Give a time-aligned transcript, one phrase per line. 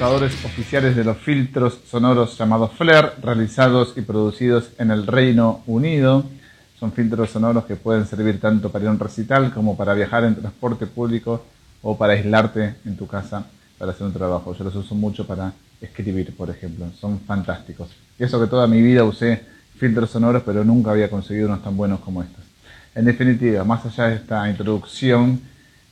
[0.00, 6.24] Oficiales de los filtros sonoros llamados FLAIR, realizados y producidos en el Reino Unido.
[6.78, 10.22] Son filtros sonoros que pueden servir tanto para ir a un recital como para viajar
[10.22, 11.44] en transporte público
[11.82, 14.54] o para aislarte en tu casa para hacer un trabajo.
[14.54, 16.86] Yo los uso mucho para escribir, por ejemplo.
[17.00, 17.88] Son fantásticos.
[18.20, 19.42] Y eso que toda mi vida usé
[19.78, 22.44] filtros sonoros, pero nunca había conseguido unos tan buenos como estos.
[22.94, 25.40] En definitiva, más allá de esta introducción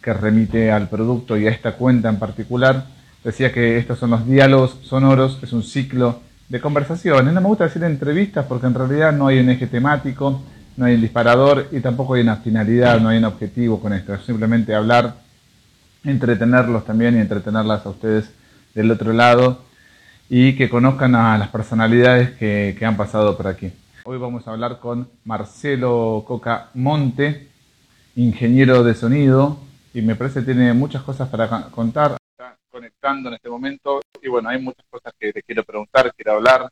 [0.01, 2.96] que remite al producto y a esta cuenta en particular,
[3.27, 7.35] decía que estos son los diálogos sonoros, es un ciclo de conversaciones.
[7.35, 10.43] No me gusta decir entrevistas porque en realidad no hay un eje temático,
[10.77, 14.15] no hay un disparador y tampoco hay una finalidad, no hay un objetivo con esto.
[14.15, 15.16] Es simplemente hablar,
[16.04, 18.30] entretenerlos también y entretenerlas a ustedes
[18.77, 19.60] del otro lado
[20.29, 23.73] y que conozcan a las personalidades que, han pasado por aquí.
[24.04, 27.49] Hoy vamos a hablar con Marcelo Coca Monte,
[28.15, 29.59] ingeniero de sonido,
[29.93, 32.16] y me parece que tiene muchas cosas para contar.
[32.77, 36.69] Conectando en este momento y bueno, hay muchas cosas que le quiero preguntar, quiero hablar,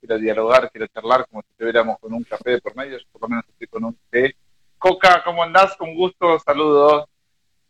[0.00, 3.20] quiero dialogar, quiero charlar como si estuviéramos con un café de por medio, yo por
[3.20, 4.34] lo menos estoy con un té.
[4.78, 5.76] Coca, ¿cómo andás?
[5.80, 7.04] Un gusto, saludos.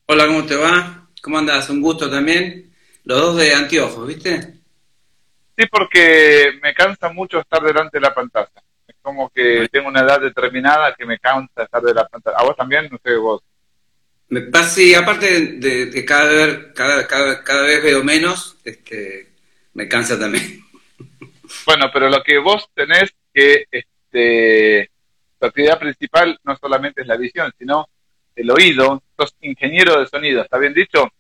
[0.06, 1.08] Hola, ¿cómo te va?
[1.20, 1.70] ¿Cómo andás?
[1.70, 2.72] Un gusto también.
[3.02, 4.40] Los dos de anteojos, ¿viste?
[5.58, 8.62] Sí, porque me cansa mucho estar delante de la pantalla.
[8.86, 12.36] Es como que tengo una edad determinada que me cansa estar de la pantalla.
[12.38, 12.88] ¿A vos también?
[12.92, 13.42] No sé, vos.
[14.32, 19.28] Me pasa, sí, aparte de, que cada vez, cada, cada, vez veo menos, este,
[19.74, 20.64] me cansa también.
[21.66, 24.90] Bueno, pero lo que vos tenés que, este,
[25.38, 27.86] tu actividad principal no solamente es la visión, sino
[28.34, 29.02] el oído.
[29.18, 31.12] Sos ingeniero de sonido, ¿está bien dicho?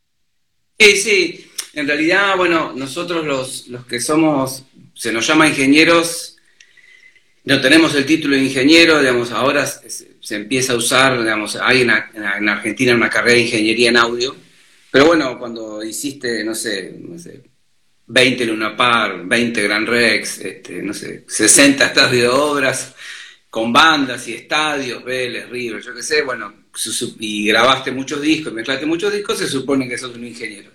[0.78, 1.52] Sí, sí.
[1.74, 6.38] En realidad, bueno, nosotros los, los que somos, se nos llama ingenieros,
[7.44, 9.66] no tenemos el título de ingeniero, digamos, ahora
[10.22, 14.34] se, empieza a usar, digamos, hay en, en, Argentina una carrera de ingeniería en audio,
[14.90, 17.42] pero bueno, cuando hiciste, no sé, no sé
[18.06, 22.94] 20 Luna Par, 20 Gran Rex, este, no sé, 60 estadios de obras,
[23.50, 26.52] con bandas y estadios, Vélez, River, yo qué sé, bueno,
[27.18, 30.70] y grabaste muchos discos, mezclaste muchos discos, se supone que sos un ingeniero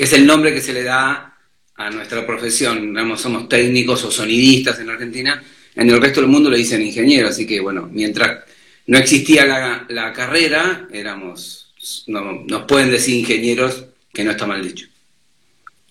[0.00, 1.36] que es el nombre que se le da
[1.74, 2.96] a nuestra profesión.
[3.18, 5.42] somos técnicos o sonidistas en Argentina,
[5.74, 8.44] en el resto del mundo le dicen ingeniero, así que bueno, mientras
[8.90, 9.46] no existía
[9.88, 11.72] la, carrera, éramos,
[12.08, 14.88] nos pueden decir ingenieros, que no está mal dicho.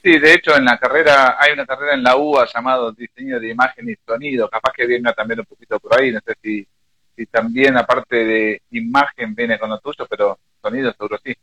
[0.04, 3.52] Sí, de hecho en la carrera, hay una carrera en la UA llamado diseño de
[3.52, 6.68] imagen y sonido, capaz que viene también un poquito por ahí, no sé si,
[7.16, 11.34] si también aparte de imagen viene con lo tuyo, pero sonido seguro sí.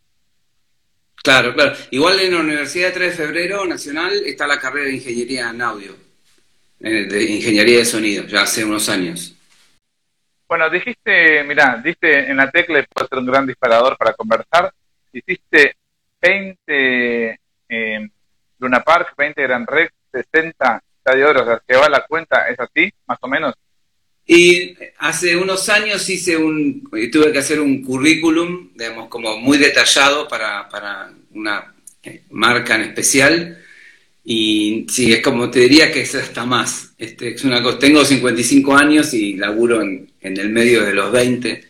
[1.23, 1.75] Claro, claro.
[1.91, 5.63] Igual en la Universidad de 3 de Febrero Nacional está la carrera de Ingeniería en
[5.63, 5.97] Audio,
[6.81, 9.36] eh, de Ingeniería de Sonido, ya hace unos años.
[10.49, 14.73] Bueno, dijiste, mirá, diste en la tecla puede ser un gran disparador para conversar.
[15.13, 15.77] Hiciste
[16.21, 18.13] 20 en
[18.59, 22.59] Luna Park, 20 Gran Rex, 60 Estadio Oro, o sea, que va la cuenta, ¿es
[22.59, 23.55] así, más o menos?
[24.27, 30.27] Y hace unos años hice un, tuve que hacer un currículum, digamos, como muy detallado
[30.27, 33.63] para, para una eh, marca en especial.
[34.29, 36.93] Y sí, es como te diría que es hasta más.
[36.99, 41.13] Este, es una cosa, tengo 55 años y laburo en, en el medio de los
[41.13, 41.65] 20.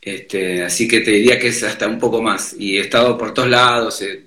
[0.00, 2.54] Este, así que te diría que es hasta un poco más.
[2.56, 4.02] Y he estado por todos lados.
[4.02, 4.22] Eh.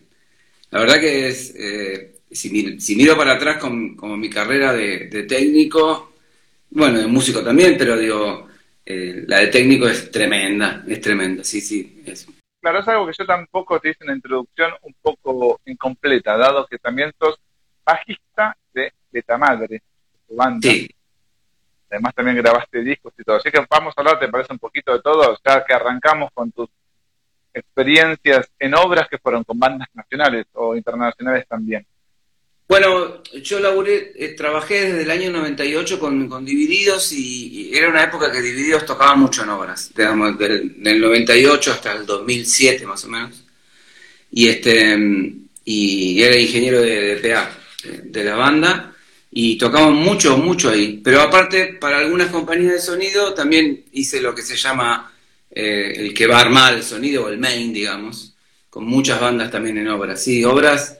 [0.71, 2.49] La verdad que es, eh, si,
[2.95, 6.13] miro para atrás con, como mi carrera de, de técnico,
[6.71, 8.49] bueno, de músico también, pero digo,
[8.85, 12.01] eh, la de técnico es tremenda, es tremenda, sí, sí.
[12.05, 12.27] Es.
[12.59, 16.79] Claro, es algo que yo tampoco te hice una introducción un poco incompleta, dado que
[16.79, 17.39] también sos
[17.85, 19.81] bajista de Betamadre,
[20.27, 20.67] tu banda.
[20.69, 20.89] Sí.
[21.89, 23.37] Además también grabaste discos y todo.
[23.37, 25.37] Así que vamos a hablar, ¿te parece un poquito de todo?
[25.45, 26.69] Ya que arrancamos con tus
[27.53, 31.85] experiencias en obras que fueron con bandas nacionales o internacionales también.
[32.67, 38.03] Bueno, yo laburé, eh, trabajé desde el año 98 con, con Divididos y, era una
[38.03, 43.07] época que Divididos tocaban mucho en obras, digamos, del, 98 hasta el 2007 más o
[43.07, 43.43] menos.
[44.31, 44.97] Y este
[45.63, 47.51] y era ingeniero de, PA
[48.03, 48.95] de, la banda
[49.31, 50.99] y tocaban mucho, mucho ahí.
[51.03, 55.11] Pero aparte, para algunas compañías de sonido también hice lo que se llama
[55.51, 58.33] eh, el que va a armar el sonido o el main, digamos,
[58.69, 60.23] con muchas bandas también en obras.
[60.23, 60.97] Sí, obras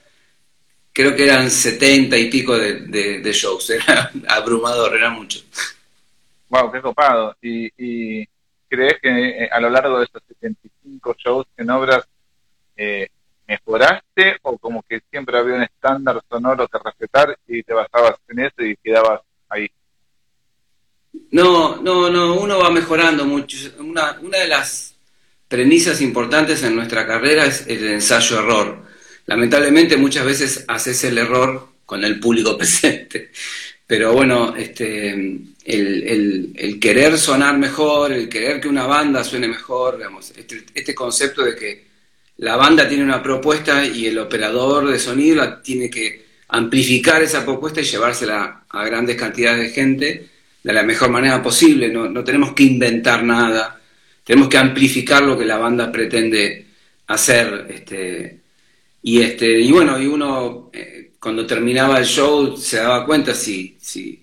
[0.97, 5.41] creo que eran setenta y pico de, shows, era abrumador, era mucho.
[6.49, 7.35] Wow, qué copado.
[7.39, 8.25] ¿Y,
[8.67, 12.03] crees que eh, a lo largo de estos 75 shows en obras
[12.75, 13.07] eh,
[13.47, 18.39] mejoraste o como que siempre había un estándar sonoro que respetar y te basabas en
[18.39, 19.69] eso y quedabas ahí?
[21.31, 23.55] No, no, no, uno va mejorando mucho.
[23.79, 24.95] Una, una de las
[25.47, 28.86] premisas importantes en nuestra carrera es el ensayo-error
[29.27, 33.31] lamentablemente muchas veces haces el error con el público presente.
[33.85, 35.11] Pero bueno, este,
[35.65, 41.43] el, querer sonar mejor, el querer que una banda suene mejor, digamos, este, este, concepto
[41.43, 41.87] de que
[42.37, 47.79] la banda tiene una propuesta y el operador de sonido tiene que amplificar esa propuesta
[47.79, 50.29] y llevársela a grandes cantidades de gente
[50.63, 51.87] de la mejor manera posible.
[51.87, 53.79] No, no tenemos que inventar nada,
[54.25, 56.65] tenemos que amplificar lo que la banda pretende
[57.07, 57.67] hacer.
[57.69, 58.46] Este,
[59.07, 63.77] y, este, y bueno, y uno eh, cuando terminaba el show se daba cuenta si,
[63.79, 64.21] si,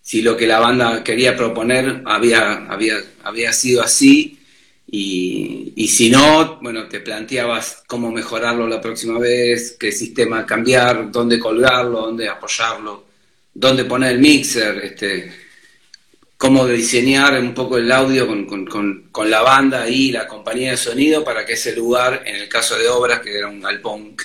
[0.00, 2.94] si lo que la banda quería proponer había, había,
[3.24, 4.38] había sido así.
[4.86, 11.10] Y, y, si no, bueno, te planteabas cómo mejorarlo la próxima vez, qué sistema cambiar,
[11.10, 13.06] dónde colgarlo, dónde apoyarlo,
[13.52, 15.32] dónde poner el mixer, este,
[16.40, 21.44] cómo diseñar un poco el audio con, la banda y la compañía de sonido para
[21.44, 24.16] que ese lugar, en el caso de obras, que era un galpón,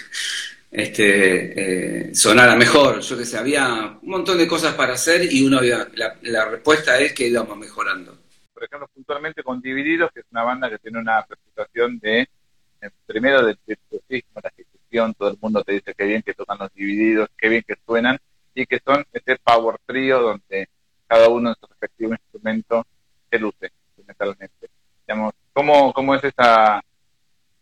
[0.72, 3.02] este, eh, sonara mejor.
[3.02, 7.12] Yo que sé, había un montón de cosas para hacer y uno la, respuesta es
[7.12, 8.18] que íbamos mejorando.
[8.54, 12.90] Por ejemplo, puntualmente con Divididos, que es una banda que tiene una reputación de, eh,
[13.06, 16.74] primero, del virtuosismo, la ejecución, todo el mundo te dice que bien que tocan los
[16.74, 18.18] Divididos, qué bien que suenan,
[18.54, 20.70] y que son este power trio donde
[21.08, 22.86] cada uno en su respectivo instrumento
[23.30, 24.70] se luce fundamentalmente.
[25.08, 26.82] Digamos, ¿cómo, ¿Cómo es esa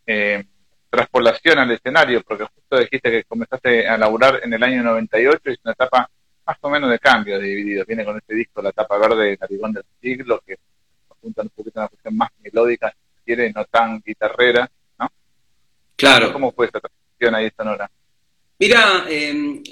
[0.06, 0.44] eh,
[0.90, 2.22] traspolación al escenario?
[2.22, 6.08] Porque justo dijiste que comenzaste a laburar en el año 98 y es una etapa
[6.46, 7.86] más o menos de cambio de Divididos.
[7.86, 10.56] Viene con este disco, la etapa verde de Narigón del siglo, que
[11.10, 15.10] apunta un poquito a una cuestión más melódica, si quiere, no tan guitarrera, ¿no?
[15.96, 16.32] Claro.
[16.32, 17.90] ¿Cómo fue esa transición ahí sonora?
[18.58, 19.62] Mira, eh,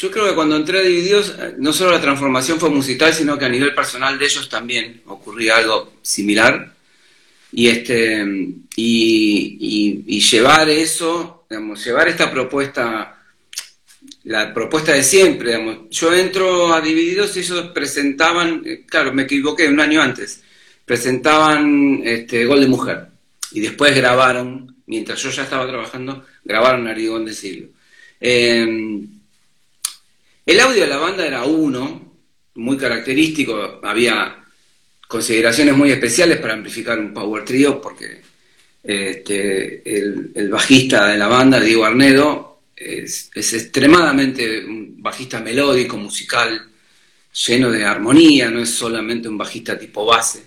[0.00, 3.38] yo creo que cuando entré a Divididos, eh, no solo la transformación fue musical, sino
[3.38, 6.72] que a nivel personal de ellos también ocurría algo similar.
[7.52, 8.24] Y, este,
[8.76, 13.22] y, llevar eso, digamos, llevar esta propuesta,
[14.24, 15.90] la propuesta de siempre, digamos.
[15.90, 20.42] Yo entro a Divididos y ellos presentaban, eh, claro, me equivoqué un año antes,
[20.86, 23.08] presentaban este, Gol de Mujer.
[23.52, 27.68] Y después grabaron, mientras yo ya estaba trabajando, grabaron Arigón de Siglo.
[28.18, 29.06] Eh,
[30.50, 32.18] el audio de la banda era uno,
[32.54, 34.44] muy característico, había
[35.06, 38.20] consideraciones muy especiales para amplificar un power trio, porque
[38.82, 46.68] este, el, bajista de la banda, Diego Arnedo, es, extremadamente un bajista melódico, musical,
[47.46, 50.42] lleno de armonía, no es solamente un bajista tipo base,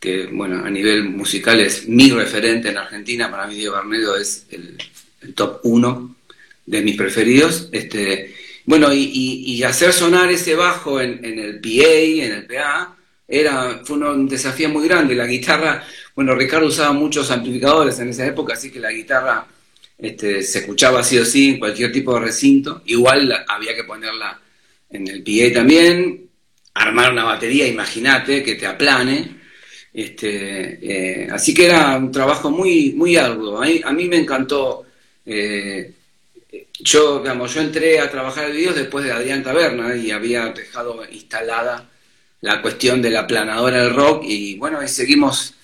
[0.00, 4.46] que bueno, a nivel musical es mi referente en Argentina, para mí Diego Arnedo es
[4.50, 4.76] el,
[5.22, 6.16] el top uno
[6.66, 7.68] de mis preferidos.
[7.70, 8.34] Este,
[8.66, 12.96] bueno, y, hacer sonar ese bajo en, el PA, en el PA,
[13.26, 15.14] era, fue un desafío muy grande.
[15.14, 15.84] La guitarra,
[16.14, 19.46] bueno, Ricardo usaba muchos amplificadores en esa época, así que la guitarra
[19.98, 22.82] este, se escuchaba así o sí en cualquier tipo de recinto.
[22.86, 24.40] Igual había que ponerla
[24.90, 26.28] en el PA también,
[26.74, 29.44] armar una batería, imagínate, que te aplane.
[29.92, 30.78] Este,
[31.24, 33.62] eh, así que era un trabajo muy, muy arduo.
[33.62, 34.84] A mí, me encantó
[35.24, 35.92] eh,
[36.80, 41.88] yo, digamos, yo entré a trabajar videos después de Adrián Taberna y había dejado instalada
[42.40, 45.54] la cuestión de la aplanadora del rock y bueno, y seguimos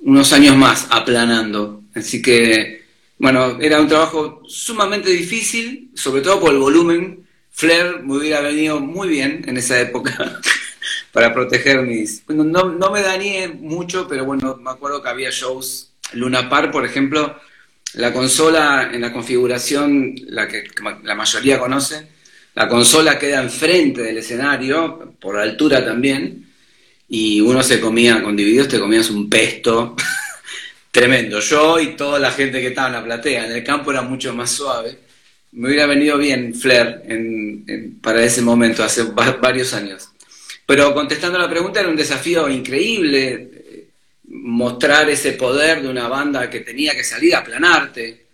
[0.00, 1.82] unos años más aplanando.
[1.94, 2.84] Así que,
[3.18, 7.26] bueno, era un trabajo sumamente difícil, sobre todo por el volumen.
[7.50, 10.40] Flair me hubiera venido muy bien en esa época
[11.12, 12.22] para proteger mis...
[12.28, 16.84] No, no me dañé mucho, pero bueno, me acuerdo que había shows, Luna Par, por
[16.84, 17.36] ejemplo,
[17.94, 20.64] la consola en la configuración, la que
[21.02, 22.06] la mayoría conoce,
[22.54, 26.46] la consola queda enfrente del escenario, por altura también,
[27.08, 29.96] y uno se comía, con divididos te comías un pesto
[30.90, 31.40] tremendo.
[31.40, 34.34] Yo y toda la gente que estaba en la platea, en el campo era mucho
[34.34, 34.98] más suave.
[35.52, 37.02] Me hubiera venido bien Flair
[38.02, 40.10] para ese momento, hace varios años.
[40.66, 43.57] Pero contestando la pregunta, era un desafío increíble
[44.28, 48.26] mostrar ese poder de una banda que tenía que salir a aplanarte.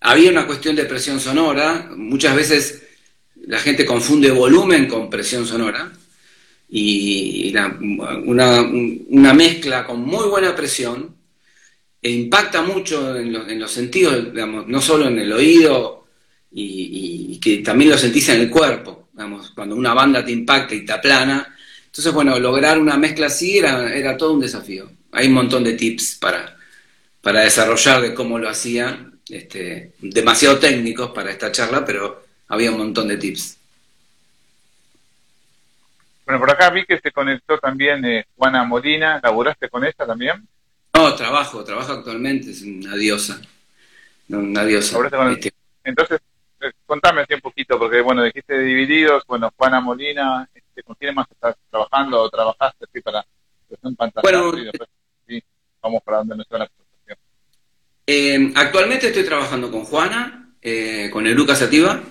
[0.00, 2.82] Había una cuestión de presión sonora, muchas veces
[3.46, 5.90] la gente confunde volumen con presión sonora,
[6.68, 7.54] y
[8.24, 11.14] una, mezcla con muy buena presión
[12.00, 16.06] e impacta mucho en, los sentidos, no solo en el oído,
[16.50, 19.08] y, que también lo sentís en el cuerpo,
[19.54, 21.56] cuando una banda te impacta y te aplana.
[21.92, 25.74] Entonces, bueno, lograr una mezcla así era, era todo un desafío hay un montón de
[25.74, 26.56] tips para,
[27.20, 32.78] para desarrollar de cómo lo hacía, este, demasiado técnicos para esta charla, pero había un
[32.78, 33.58] montón de tips.
[36.24, 40.46] Bueno, por acá vi que se conectó también eh, Juana Molina, ¿laburaste con esta también?
[40.94, 43.40] No, trabajo, trabajo actualmente, es una diosa.
[44.28, 44.98] Una diosa.
[44.98, 45.52] El, este,
[45.84, 46.20] entonces,
[46.60, 51.14] eh, contame así un poquito, porque bueno, dijiste divididos, bueno, Juana Molina, este, ¿con quién
[51.14, 53.24] más estás trabajando o trabajaste así para
[53.82, 53.96] un?
[54.22, 54.88] Bueno, y después,
[55.26, 55.42] sí,
[55.82, 57.18] vamos para donde nos la presentación.
[58.06, 62.02] Eh, actualmente estoy trabajando con Juana, eh, con el Lucas Sativa,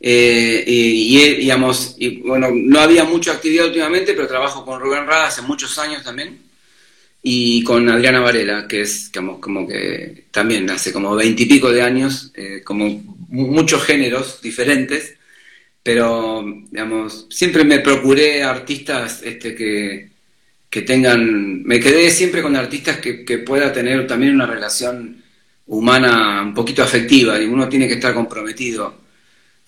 [0.00, 5.28] eh, y, digamos, y, bueno, no había mucha actividad últimamente, pero trabajo con Rubén Rada
[5.28, 6.40] hace muchos años también
[7.22, 12.32] y con Adriana Varela, que es como, como que también hace como veintipico de años,
[12.34, 12.86] eh, como
[13.28, 15.14] muchos géneros diferentes,
[15.82, 20.10] pero digamos, siempre me procuré artistas este, que,
[20.70, 25.22] que tengan, me quedé siempre con artistas que, que pueda tener también una relación
[25.66, 29.02] humana un poquito afectiva, y uno tiene que estar comprometido.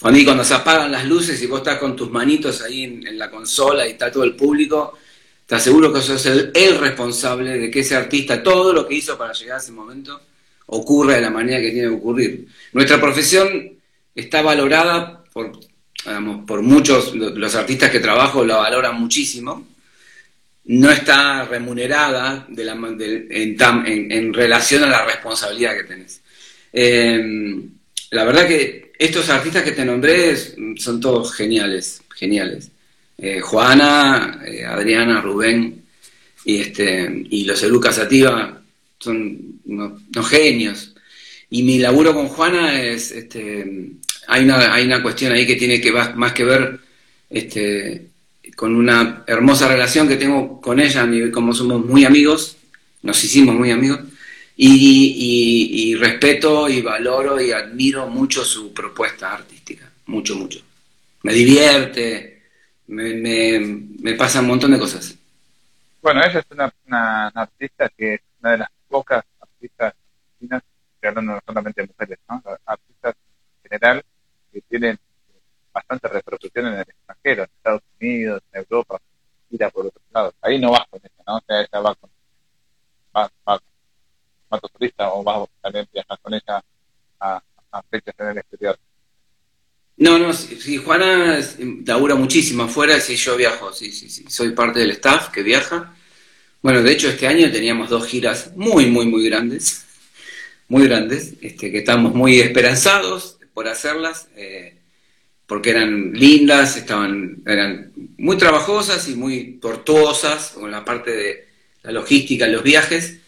[0.01, 3.19] Cuando, cuando se apagan las luces y vos estás con tus manitos ahí en, en
[3.19, 4.99] la consola y está todo el público,
[5.47, 9.17] te aseguro que sos el, el, responsable de que ese artista, todo lo que hizo
[9.19, 10.21] para llegar a ese momento,
[10.67, 12.49] ocurra de la manera que tiene que ocurrir.
[12.73, 13.79] Nuestra profesión
[14.15, 15.53] está valorada por,
[16.47, 19.67] por muchos, los artistas que trabajo la valoran muchísimo,
[20.67, 26.21] no está remunerada en, relación a la responsabilidad que tenés.
[26.73, 27.61] Eh,
[28.11, 30.37] la verdad que estos artistas que te nombré
[30.77, 32.71] son todos geniales, geniales.
[33.19, 35.83] Eh, Juana, eh, Adriana, Rubén
[36.45, 38.61] y, este, y los Elucas Sativa
[38.99, 40.95] son unos, genios.
[41.51, 43.91] Y mi laburo con Juana es, este,
[44.29, 46.81] hay, una, hay una cuestión ahí que tiene que más que ver
[47.31, 48.09] este,
[48.57, 52.57] con una hermosa relación que tengo con ella, como somos muy amigos,
[53.03, 54.01] nos hicimos muy amigos,
[54.57, 60.61] y, y respeto y valoro y admiro mucho su propuesta artística, mucho, mucho.
[61.23, 62.43] Me divierte,
[62.87, 63.59] me, me,
[64.01, 65.17] me pasa un montón de cosas.
[66.03, 70.63] Bueno, ella es una, una, artista que es una de las pocas artistas argentinas,
[71.03, 72.43] hablando no solamente de mujeres, ¿no?
[72.67, 73.15] artistas
[73.65, 74.05] en general
[74.55, 74.99] que tienen
[75.73, 79.01] bastante repercusión en el extranjero, en Estados Unidos, en Europa,
[79.51, 80.35] ir por otros lados.
[80.41, 81.37] Ahí no vas con ella, ¿no?
[81.37, 82.11] O sea, ella va con,
[83.17, 83.61] va,
[84.73, 86.63] turista o vas también viajar con ella
[87.19, 87.43] a,
[87.91, 88.79] fechas en el exterior.
[89.97, 91.41] No, no, si, Juana
[91.85, 95.93] labura muchísimo afuera, si yo viajo, sí, sí, sí, soy parte del staff que viaja.
[96.63, 99.85] Bueno, de hecho este año teníamos dos giras muy, muy, muy grandes,
[100.69, 104.77] muy grandes, este, que estamos muy esperanzados por hacerlas, eh,
[105.47, 111.49] porque eran lindas, estaban, eran muy trabajosas y muy tortuosas con la parte de
[111.85, 113.19] la logística, los viajes,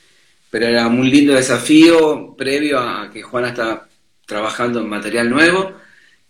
[0.50, 3.88] pero era un lindo desafío previo a que Juana está
[4.26, 5.75] trabajando en material nuevo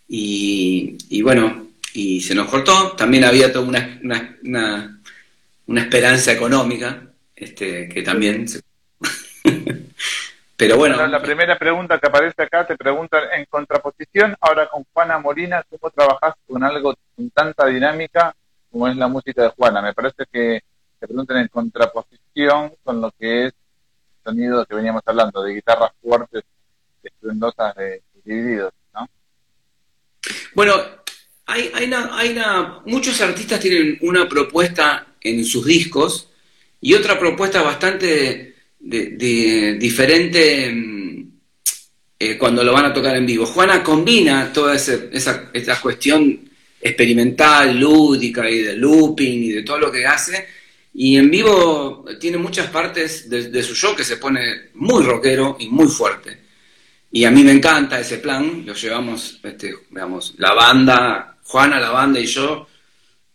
[0.07, 2.91] y, bueno, y se nos cortó.
[2.91, 4.99] También había toda una, una,
[5.67, 8.66] una, esperanza económica, este, que también se...
[10.57, 11.05] Pero bueno.
[11.05, 15.91] La primera pregunta que aparece acá te preguntan en contraposición, ahora con Juana Molina, ¿cómo
[15.91, 18.35] trabajás con algo con tanta dinámica
[18.71, 19.83] como es la música de Juana?
[19.83, 20.61] Me parece que
[20.99, 25.91] te preguntan en contraposición con lo que es el sonido que veníamos hablando, de guitarras
[26.01, 26.43] fuertes,
[27.03, 28.73] estruendosas, de, divididos.
[30.55, 30.73] Bueno,
[31.45, 36.31] hay, hay, una, muchos artistas tienen una propuesta en sus discos
[36.81, 38.56] y otra propuesta bastante
[38.87, 41.29] de, diferente mm,
[42.19, 43.45] eh, cuando lo van a tocar en vivo.
[43.45, 45.09] Juana combina toda esa,
[45.53, 46.49] esa cuestión
[46.81, 50.47] experimental, lúdica y de looping y de todo lo que hace.
[50.93, 55.57] Y en vivo tiene muchas partes de, de, su show que se pone muy rockero
[55.59, 56.47] y muy fuerte.
[57.11, 59.73] Y a mí me encanta ese plan, lo llevamos, este,
[60.37, 62.67] la banda, Juana, la banda y yo,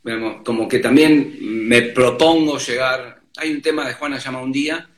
[0.03, 4.89] digamos, como que también me propongo llegar, hay un tema de Juana llama Un Día,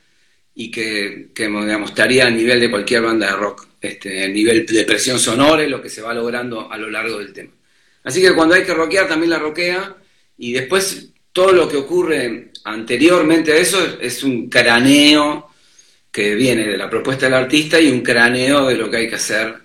[0.55, 4.65] y que, que digamos, estaría a nivel de cualquier banda de rock, este, el nivel
[4.65, 7.51] de presión sonora y lo que se va logrando a lo largo del tema.
[8.03, 9.95] Así que cuando hay que rockear también la roquea,
[10.37, 15.49] y después todo lo que ocurre anteriormente a eso es un craneo
[16.11, 19.15] que viene de la propuesta del artista y un cráneo de lo que hay que
[19.15, 19.55] hacer,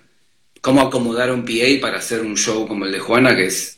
[0.59, 3.77] cómo acomodar un PA para hacer un show como el de Juana, que es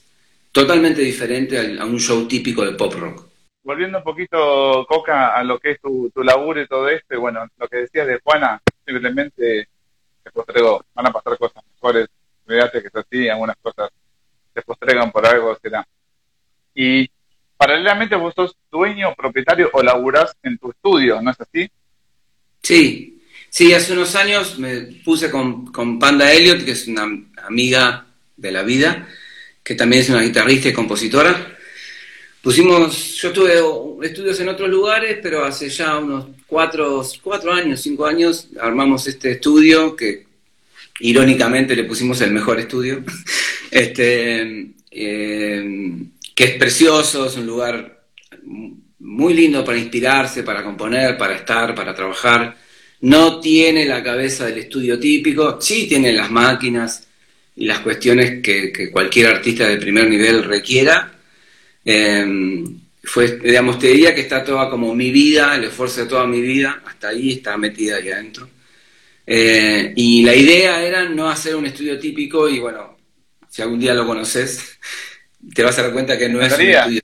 [0.51, 3.32] totalmente diferente a un show típico de pop rock.
[3.63, 7.47] Volviendo un poquito, Coca, a lo que es tu, laburo y todo esto, y bueno,
[7.57, 9.67] lo que decías de Juana, simplemente
[10.21, 12.07] se postergó, van a pasar cosas mejores,
[12.45, 13.89] fíjate que es así, algunas cosas
[14.53, 15.87] se postregan por algo, será.
[16.75, 17.09] Y
[17.55, 21.71] paralelamente vos sos dueño, propietario o laburás en tu estudio, ¿no es así?
[22.61, 27.07] Sí, sí, hace unos años me puse con, con Panda Elliot, que es una
[27.43, 29.07] amiga de la vida,
[29.63, 31.57] que también es una guitarrista y compositora.
[32.43, 33.53] Pusimos, yo tuve
[34.05, 39.31] estudios en otros lugares, pero hace ya unos cuatro, cuatro años, cinco años, armamos este
[39.31, 40.25] estudio que
[40.99, 43.01] irónicamente le pusimos el mejor estudio,
[43.71, 48.03] este, eh, que es precioso, es un lugar
[48.99, 52.57] muy lindo para inspirarse, para componer, para estar, para trabajar.
[52.99, 57.07] No tiene la cabeza del estudio típico, sí tiene las máquinas
[57.55, 61.12] y las cuestiones que, cualquier artista de primer nivel requiera.
[61.85, 62.63] Eh,
[63.03, 66.41] fue, digamos, te diría que está toda como mi vida, el esfuerzo de toda mi
[66.41, 68.47] vida, hasta ahí está metida ahí adentro.
[69.25, 72.97] Eh, y la idea era no hacer un estudio típico y bueno,
[73.49, 74.79] si algún día lo conoces,
[75.53, 77.01] te vas a dar cuenta que no es, un estudio,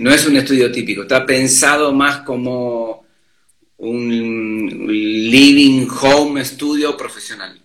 [0.00, 3.06] no es un estudio típico, está pensado más como
[3.78, 7.60] un living home estudio profesional.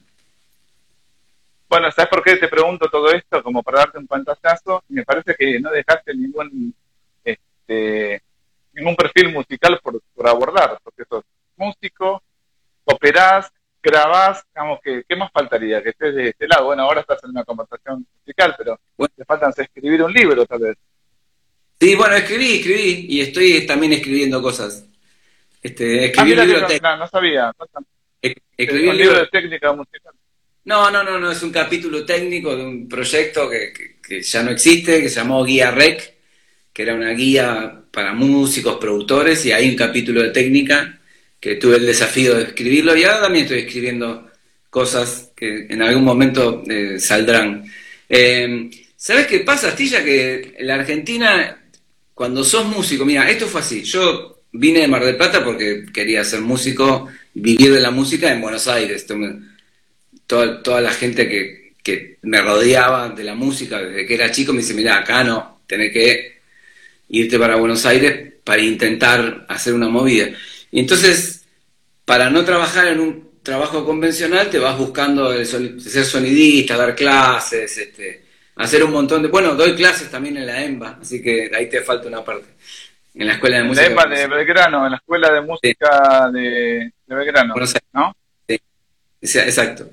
[1.72, 3.42] Bueno, ¿sabes por qué te pregunto todo esto?
[3.42, 6.76] Como para darte un pantallazo, me parece que no dejaste ningún
[7.24, 8.22] este,
[8.74, 11.24] ningún perfil musical por, abordar, porque sos
[11.56, 12.22] músico,
[12.84, 13.50] operás,
[13.82, 15.82] grabás, digamos, que, ¿qué más faltaría?
[15.82, 16.66] Que estés de este lado.
[16.66, 18.78] Bueno, ahora estás en una conversación musical, pero
[19.16, 20.78] te faltan escribir un libro, tal vez.
[21.80, 24.86] Sí, bueno, escribí, escribí, y estoy también escribiendo cosas.
[25.62, 27.54] Este, escribí ah, un libro no, no, sabía.
[28.58, 30.14] escribí un libro de técnica musical.
[30.64, 35.02] No, no, no, no, es un capítulo técnico de un proyecto que, ya no existe,
[35.02, 36.14] que se llamó Guía Rec,
[36.72, 41.00] que era una guía para músicos, productores, y hay un capítulo de técnica
[41.40, 44.30] que tuve el desafío de escribirlo y ahora también estoy escribiendo
[44.70, 47.66] cosas que en algún momento eh, saldrán.
[48.08, 50.04] Eh, ¿Sabes qué pasa, Astilla?
[50.04, 51.60] Que en la Argentina,
[52.14, 56.24] cuando sos músico, mira, esto fue así, yo vine de Mar del Plata porque quería
[56.24, 59.08] ser músico, vivir de la música en Buenos Aires.
[60.32, 64.54] Toda, toda la gente que, que me rodeaba de la música desde que era chico
[64.54, 66.40] me dice, mira, acá no, tenés que
[67.10, 70.30] irte para Buenos Aires para intentar hacer una movida.
[70.72, 71.46] Y entonces,
[72.06, 78.24] para no trabajar en un trabajo convencional, te vas buscando ser sonidista, dar clases, este,
[78.56, 79.28] hacer un montón de...
[79.28, 82.48] Bueno, doy clases también en la EMBA, así que ahí te falta una parte.
[83.16, 83.84] En la escuela de música.
[83.84, 87.54] La EMBA de Belgrano, en la escuela de música de, Belgrano,
[87.92, 88.16] ¿no?
[88.48, 89.90] Sí, exacto.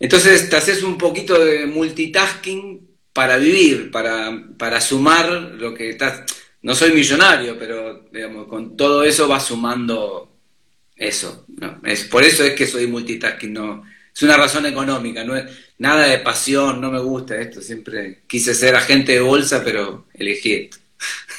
[0.00, 6.24] Entonces te haces un poquito de multitasking para vivir, para, para sumar lo que estás
[6.62, 10.36] no soy millonario, pero digamos, con todo eso va sumando
[10.94, 11.46] eso.
[11.48, 11.80] ¿no?
[11.84, 13.84] Es, por eso es que soy multitasking, no,
[14.14, 18.54] es una razón económica, no es nada de pasión, no me gusta esto, siempre quise
[18.54, 20.78] ser agente de bolsa, pero elegí esto.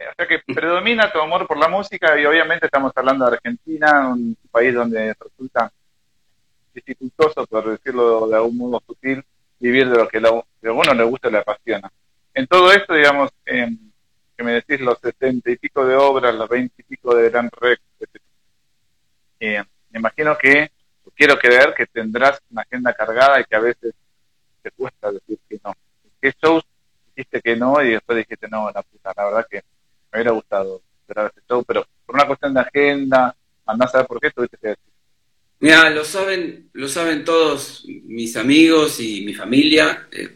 [0.00, 4.08] O sea que predomina tu amor por la música y obviamente estamos hablando de Argentina,
[4.08, 5.70] un país donde resulta
[6.84, 9.24] dificultoso, por decirlo de algún modo sutil,
[9.58, 11.90] vivir de lo que a uno le gusta y le apasiona.
[12.34, 13.68] En todo esto, digamos, eh,
[14.36, 17.50] que me decís los setenta y pico de obras, los veinte y pico de Gran
[17.50, 17.82] Rex.
[19.38, 20.70] Eh, me imagino que,
[21.14, 23.92] quiero creer que tendrás una agenda cargada y que a veces
[24.62, 25.72] te cuesta decir que no.
[26.20, 26.64] ¿Qué shows
[27.08, 29.12] dijiste que no y después dijiste no, la puta?
[29.16, 29.62] La verdad que
[30.10, 34.06] me hubiera gustado esperar ese show, pero por una cuestión de agenda, andás a saber
[34.06, 34.89] por qué tuviste que decir.
[35.60, 40.08] Mira, lo saben, lo saben todos mis amigos y mi familia.
[40.10, 40.28] Eh,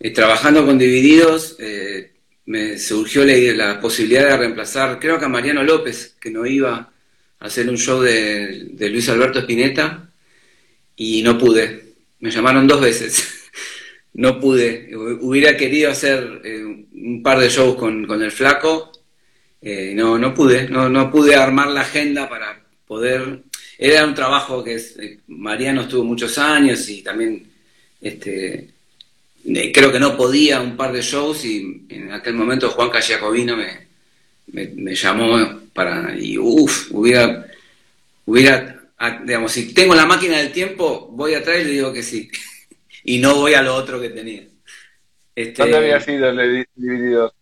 [0.00, 2.12] eh, trabajando con Divididos, eh,
[2.46, 6.92] me surgió la, la, posibilidad de reemplazar, creo que a Mariano López, que no iba
[7.38, 10.10] a hacer un show de, Luis Alberto Spinetta,
[10.96, 11.94] y no pude.
[12.18, 13.50] Me llamaron dos veces.
[14.14, 14.90] no pude.
[14.96, 16.42] Hubiera querido hacer
[16.92, 18.92] un par de shows con, el flaco.
[19.62, 20.68] No, no pude.
[20.68, 23.44] No, no pude armar la agenda para poder.
[23.82, 27.50] Era un trabajo que eh, Mariano estuvo muchos años y también
[27.98, 28.68] este,
[29.72, 33.86] creo que no podía un par de shows y en aquel momento Juan Callacovino me,
[34.52, 37.46] me, llamó para, y uff, hubiera,
[38.26, 38.82] hubiera,
[39.24, 42.30] digamos, si tengo la máquina del tiempo, voy atrás y le digo que sí.
[43.04, 44.42] y no voy a lo otro que tenía.
[45.34, 47.32] Este, ¿Dónde había sido el dividido?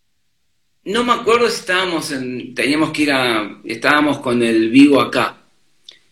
[0.84, 5.38] No me acuerdo si estábamos en, teníamos que ir a, estábamos con el vivo acá,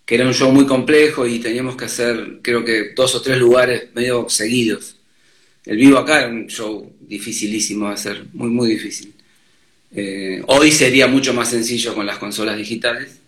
[0.07, 3.39] que era un show muy complejo y teníamos que hacer, creo que dos o tres
[3.39, 4.97] lugares medio seguidos.
[5.65, 9.13] El vivo acá era un show dificilísimo de hacer, muy, muy difícil.
[9.95, 13.19] Eh, hoy sería mucho más sencillo con las consolas digitales.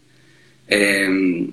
[0.68, 1.48] Eh,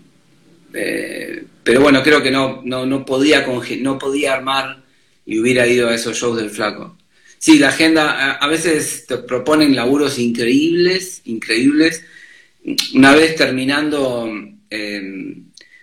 [0.73, 3.47] eh, pero bueno, creo que no, no, podía
[3.81, 4.83] no podía armar
[5.25, 6.95] y hubiera ido a esos shows del flaco.
[7.39, 12.03] Sí, la agenda, a, veces te proponen laburos increíbles, increíbles.
[12.93, 14.31] Una vez terminando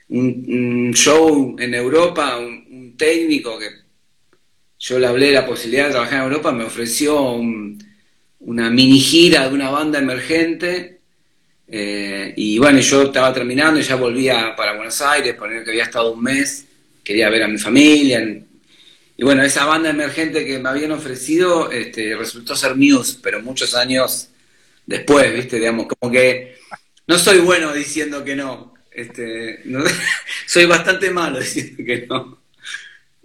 [0.08, 3.68] un, show en Europa, un técnico que
[4.78, 7.34] yo le hablé de la posibilidad de trabajar en Europa, me ofreció
[8.40, 11.00] una mini gira de una banda emergente.
[11.68, 15.84] Eh, y bueno, yo estaba terminando y ya volvía para Buenos Aires, poner que había
[15.84, 16.66] estado un mes
[17.02, 18.20] quería ver a mi familia.
[19.16, 23.74] Y bueno, esa banda emergente que me habían ofrecido este, resultó ser Muse, pero muchos
[23.74, 24.28] años
[24.86, 25.56] después, ¿viste?
[25.58, 26.56] Digamos, como que
[27.06, 28.71] no soy bueno diciendo que no.
[28.94, 29.62] Este,
[30.46, 32.38] soy bastante malo diciendo que no.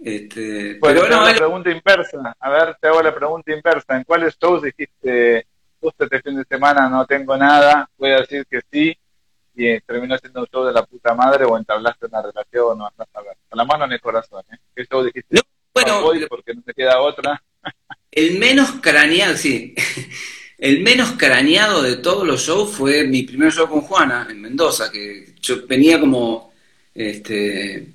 [0.00, 2.36] Este, bueno, pero la pregunta inversa.
[2.38, 3.96] A ver, te hago la pregunta inversa.
[3.96, 5.46] ¿En cuáles shows dijiste,
[5.80, 8.96] justo este fin de semana no tengo nada, voy a decir que sí,
[9.54, 13.22] y terminó siendo un show de la puta madre o entablaste una relación o a
[13.22, 13.36] ver.
[13.48, 14.56] Con la mano en el corazón, ¿eh?
[14.74, 15.34] ¿Qué show dijiste?
[15.34, 15.42] No,
[15.74, 17.42] bueno, porque no te queda otra.
[18.10, 19.74] El menos craneado, sí.
[20.58, 24.90] El menos craneado de todos los shows fue mi primer show con Juana en Mendoza,
[24.90, 26.52] que yo venía como
[26.92, 27.86] este,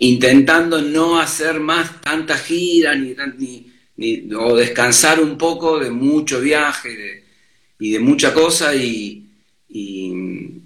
[0.00, 3.14] intentando no hacer más tanta gira ni,
[3.96, 7.22] ni, o descansar un poco de mucho viaje
[7.78, 9.20] y de mucha cosa y,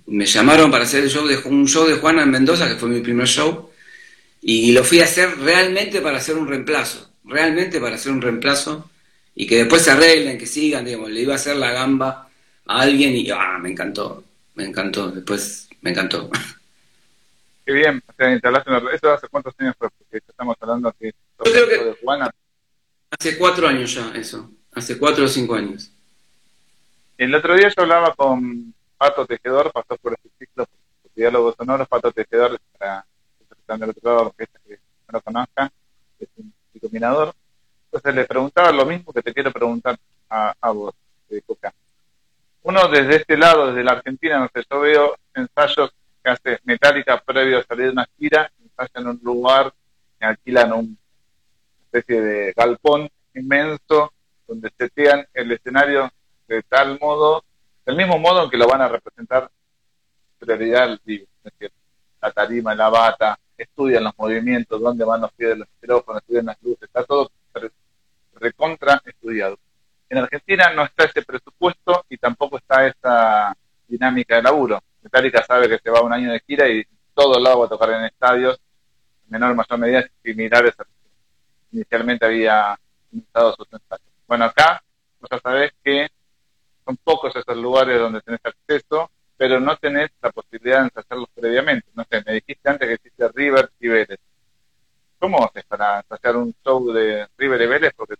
[0.06, 2.88] me llamaron para hacer el show de, un show de Juana en Mendoza, que fue
[2.88, 3.70] mi primer show,
[4.40, 8.90] y lo fui a hacer realmente para hacer un reemplazo, realmente para hacer un reemplazo
[9.40, 12.28] y que después se arreglen, que sigan, digamos, le iba a hacer la gamba
[12.66, 14.24] a alguien y ah, me encantó,
[14.56, 16.28] me encantó, después me encantó.
[17.64, 18.92] Qué bien, o sea, instalaste una...
[18.92, 19.88] ¿Eso hace cuántos años fue?
[19.90, 22.32] Porque estamos hablando aquí Yo creo que de Juana.
[23.10, 25.92] Hace cuatro años ya, eso, hace cuatro o cinco años.
[27.16, 30.66] El otro día yo hablaba con Pato Tejedor, pasó por este ciclo
[31.04, 33.06] de diálogos sonoros, Pato Tejedor, para
[33.68, 35.70] del otro lado, que no lo conozca,
[36.18, 37.32] es un dominador
[37.90, 39.98] entonces le preguntaba lo mismo que te quiero preguntar
[40.28, 40.94] a, vos,
[41.28, 41.72] de Coca.
[42.62, 45.90] Uno desde este lado, desde la Argentina, no sé, yo veo ensayos
[46.22, 49.72] que hace Metallica previo a salir de una gira, ensayan en un lugar,
[50.20, 50.88] alquilan una
[51.84, 54.12] especie de galpón inmenso,
[54.46, 56.10] donde setean el escenario
[56.46, 57.44] de tal modo,
[57.86, 59.50] del mismo modo en que lo van a representar
[60.38, 61.72] prioridad vivo, es decir,
[62.20, 66.46] la tarima, la bata, estudian los movimientos, dónde van los pies de los micrófonos, estudian
[66.46, 67.30] las luces, está todo
[68.34, 69.58] recontra estudiado.
[70.08, 73.56] En Argentina no está ese presupuesto y tampoco está esa
[73.86, 74.82] dinámica de laburo.
[75.02, 76.84] Metallica sabe que se va un año de gira y
[77.14, 78.60] todo lado va a tocar en estadios,
[79.24, 80.84] en menor o mayor medida similares a
[81.72, 82.78] inicialmente había
[83.12, 84.06] iniciado sus ensayos.
[84.26, 84.82] Bueno, acá
[85.20, 86.08] vos ya sabés que
[86.84, 91.88] son pocos esos lugares donde tenés acceso, pero no tenés la posibilidad de ensayarlos previamente.
[91.94, 94.18] No sé, me dijiste antes que existe River y Vélez.
[95.18, 97.92] ¿Cómo haces para ensayar un show de River y Vélez?
[97.96, 98.14] Porque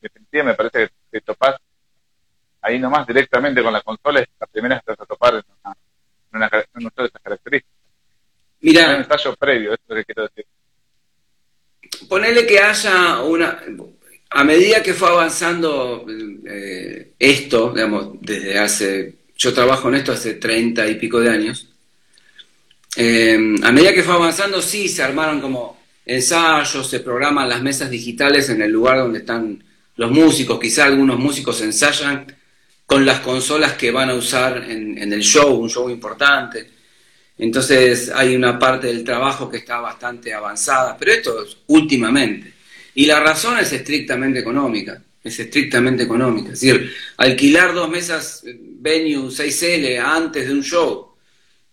[0.00, 1.56] definitivamente me parece que, topás
[2.60, 5.42] ahí nomás directamente con la consola, es la primera que vas a topar en,
[6.32, 7.76] una, en, un show de esas características.
[8.60, 10.46] Mira, un ensayo previo, eso es lo que quiero decir.
[12.08, 13.62] Ponerle que haya una.
[14.30, 16.04] A medida que fue avanzando
[16.44, 19.14] eh, esto, digamos, desde hace.
[19.36, 21.68] Yo trabajo en esto hace treinta y pico de años.
[22.96, 25.75] Eh, a medida que fue avanzando, sí se armaron como
[26.06, 29.62] ensayos, se programan las mesas digitales en el lugar donde están
[29.96, 32.26] los músicos, quizá algunos músicos ensayan
[32.86, 36.70] con las consolas que van a usar en, el show, un show importante.
[37.38, 42.54] Entonces hay una parte del trabajo que está bastante avanzada, pero esto es últimamente.
[42.94, 46.52] Y la razón es estrictamente económica, es estrictamente económica.
[46.52, 51.15] Es decir, alquilar dos mesas venue 6L antes de un show,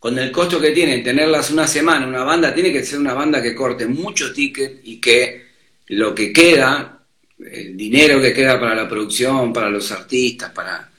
[0.04, 3.42] con el costo que tiene tenerlas una semana, una banda, tiene que ser una banda
[3.42, 5.46] que corte mucho ticket y que
[5.88, 7.00] lo que queda
[7.40, 10.90] el dinero que queda para la producción, para los artistas, para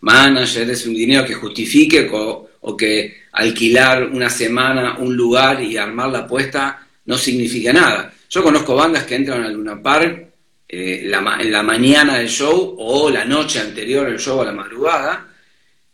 [0.00, 6.08] managers, es un dinero que justifique o, que alquilar una semana un lugar y armar
[6.08, 8.14] la apuesta no significa nada.
[8.30, 10.26] Yo conozco bandas que entran al Luna Park
[10.66, 15.33] eh, en la mañana del show o la noche anterior al show a la madrugada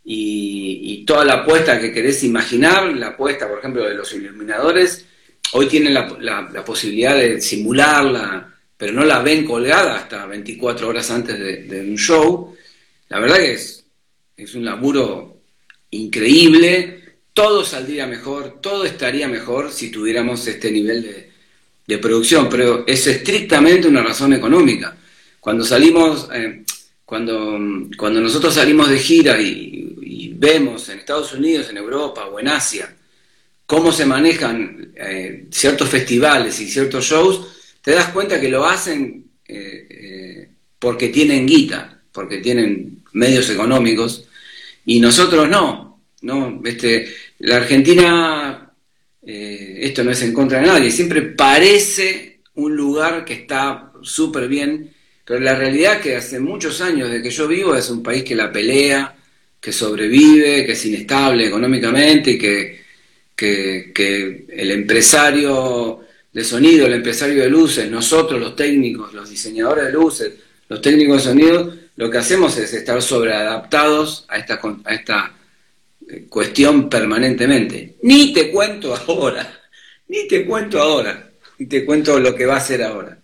[0.03, 5.05] y, toda la apuesta que querés imaginar, la apuesta, por ejemplo, de los iluminadores,
[5.53, 11.11] hoy tienen la, la posibilidad de simularla, pero no la ven colgada hasta 24 horas
[11.11, 12.55] antes de, un show.
[13.09, 13.85] La verdad que es,
[14.35, 15.43] es un laburo
[15.91, 21.29] increíble, todo saldría mejor, todo estaría mejor si tuviéramos este nivel
[21.85, 24.97] de, producción, pero es estrictamente una razón económica.
[25.39, 26.63] Cuando salimos, eh,
[27.05, 27.59] cuando,
[27.95, 29.90] cuando nosotros salimos de gira y,
[30.41, 32.95] vemos en Estados Unidos, en Europa o en Asia
[33.67, 37.47] cómo se manejan eh, ciertos festivales y ciertos shows,
[37.81, 44.27] te das cuenta que lo hacen eh, eh, porque tienen guita, porque tienen medios económicos,
[44.85, 46.01] y nosotros no.
[46.23, 46.61] ¿no?
[46.65, 48.73] Este, la Argentina,
[49.25, 54.49] eh, esto no es en contra de nadie, siempre parece un lugar que está súper
[54.49, 54.91] bien,
[55.23, 58.25] pero la realidad es que hace muchos años de que yo vivo es un país
[58.25, 59.15] que la pelea,
[59.61, 62.81] que sobrevive, que es inestable económicamente y que,
[63.35, 66.01] que el empresario
[66.33, 70.33] de sonido, el empresario de luces, nosotros los técnicos, los diseñadores de luces,
[70.67, 75.35] los técnicos de sonido, lo que hacemos es estar sobreadaptados a esta, a esta
[76.07, 77.97] eh, cuestión permanentemente.
[78.03, 79.61] Ni te cuento ahora,
[80.07, 83.17] ni te cuento ahora, ni te cuento lo que va a ser ahora.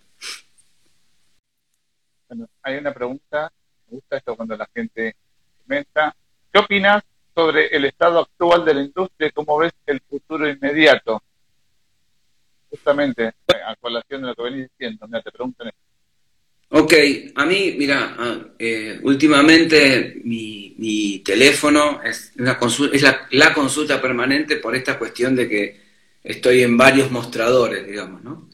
[2.27, 3.51] Bueno, hay una pregunta,
[3.87, 5.15] me gusta esto cuando la gente
[5.63, 6.15] comenta.
[6.57, 7.03] ¿Qué opinas
[7.35, 9.29] sobre el estado actual de la industria?
[9.29, 11.21] ¿Cómo ves el futuro inmediato?
[12.71, 15.79] Justamente, a colación de lo que venís diciendo, me te preguntan esto.
[16.69, 16.93] Ok,
[17.35, 18.15] a mí, mira,
[18.57, 25.81] eh, últimamente mi, teléfono es la, consulta permanente por esta cuestión de que
[26.23, 28.49] estoy en varios mostradores, digamos, ¿no?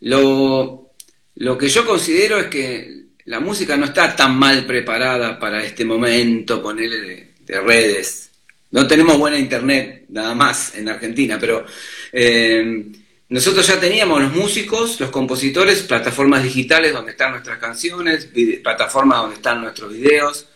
[0.00, 0.90] Lo,
[1.36, 5.84] lo que yo considero es que la música no está tan mal preparada para este
[5.84, 8.30] momento, ponerle de, redes.
[8.70, 11.64] No tenemos buena internet, nada más, en Argentina, pero...
[12.12, 12.92] Eh,
[13.34, 18.28] nosotros ya teníamos los músicos, los compositores, plataformas digitales donde están nuestras canciones,
[18.62, 20.46] plataformas donde están nuestros videos,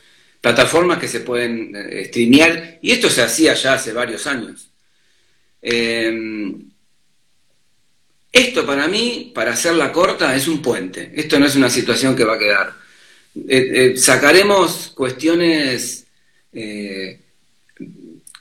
[0.41, 4.71] plataformas que se pueden eh, streamear, y esto se hacía ya hace varios años.
[5.63, 6.68] Em,
[8.33, 11.13] esto para mí, para hacerla corta, es un puente.
[11.15, 12.75] Esto no es una situación que va a quedar.
[13.49, 16.05] Eh, eh, sacaremos cuestiones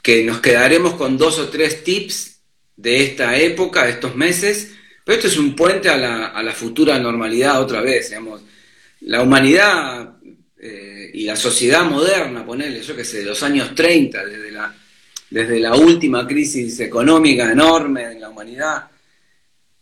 [0.01, 2.39] que nos quedaremos con dos o tres tips
[2.75, 4.71] de esta época, de estos meses,
[5.03, 8.41] pero esto es un puente a la, a la futura normalidad otra vez, digamos.
[9.01, 10.17] La humanidad
[10.59, 14.75] eh, y la sociedad moderna, ponerle, yo que sé, de los años 30, desde la,
[15.29, 18.87] desde la última crisis económica enorme en la humanidad,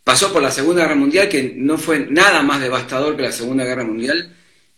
[0.05, 3.65] pasó por la Segunda Guerra Mundial, que no fue nada más devastador que la Segunda
[3.65, 4.33] Guerra Mundial,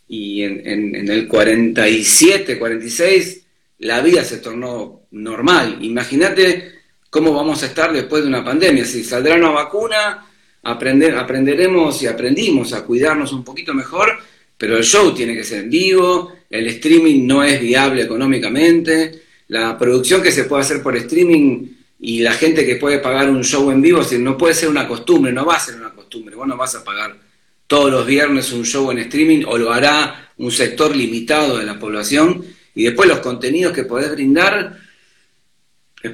[0.08, 3.46] y en, en, el 47, 46,
[3.80, 5.80] la vida se tornó normal.
[5.82, 6.72] Imagínate
[7.10, 8.86] cómo vamos a estar después de una pandemia.
[8.86, 10.26] Si saldrá una vacuna,
[10.64, 14.18] aprender, aprenderemos y aprendimos a cuidarnos un poquito mejor,
[14.58, 19.78] pero el show tiene que ser en vivo, el streaming no es viable económicamente, la
[19.78, 23.72] producción que se puede hacer por streaming y la gente que puede pagar un show
[23.72, 26.56] en vivo, no puede ser una costumbre, no va a ser una costumbre, vos no
[26.56, 27.18] vas a pagar
[27.66, 31.78] todos los viernes un show en streaming o lo hará un sector limitado de la
[31.78, 34.78] población y después los contenidos que podés brindar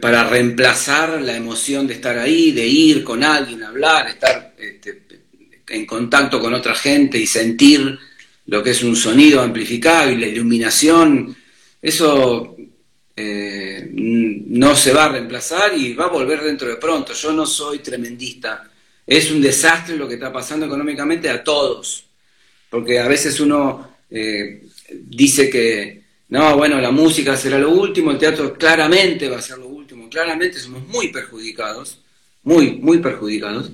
[0.01, 5.03] para reemplazar la emoción de estar ahí, de ir con alguien, hablar, estar este,
[5.67, 7.99] en contacto con otra gente y sentir
[8.45, 11.35] lo que es un sonido amplificado y la iluminación,
[11.81, 12.52] eso
[13.15, 17.13] eh, no se va a reemplazar y va a volver dentro de pronto.
[17.13, 18.69] Yo no soy tremendista.
[19.05, 22.05] Es un desastre lo que está pasando económicamente a todos,
[22.69, 28.17] porque a veces uno eh, dice que, no, bueno, la música será lo último, el
[28.17, 29.73] teatro claramente va a ser lo
[30.13, 31.97] claramente somos muy perjudicados,
[32.43, 33.71] muy, muy perjudicados,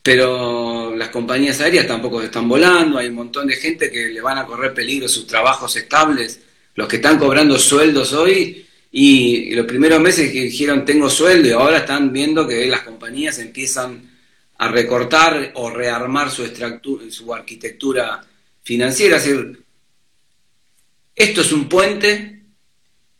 [0.00, 4.38] pero las compañías aéreas tampoco están volando, hay un montón de gente que le van
[4.38, 6.40] a correr peligro sus trabajos estables,
[6.74, 11.52] los que están cobrando sueldos hoy, y los primeros meses que dijeron tengo sueldo y
[11.52, 14.10] ahora están viendo que las compañías empiezan
[14.58, 16.46] a recortar o rearmar su,
[17.08, 18.22] su arquitectura
[18.62, 19.16] financiera.
[19.16, 19.62] Es decir,
[21.16, 22.42] esto es un puente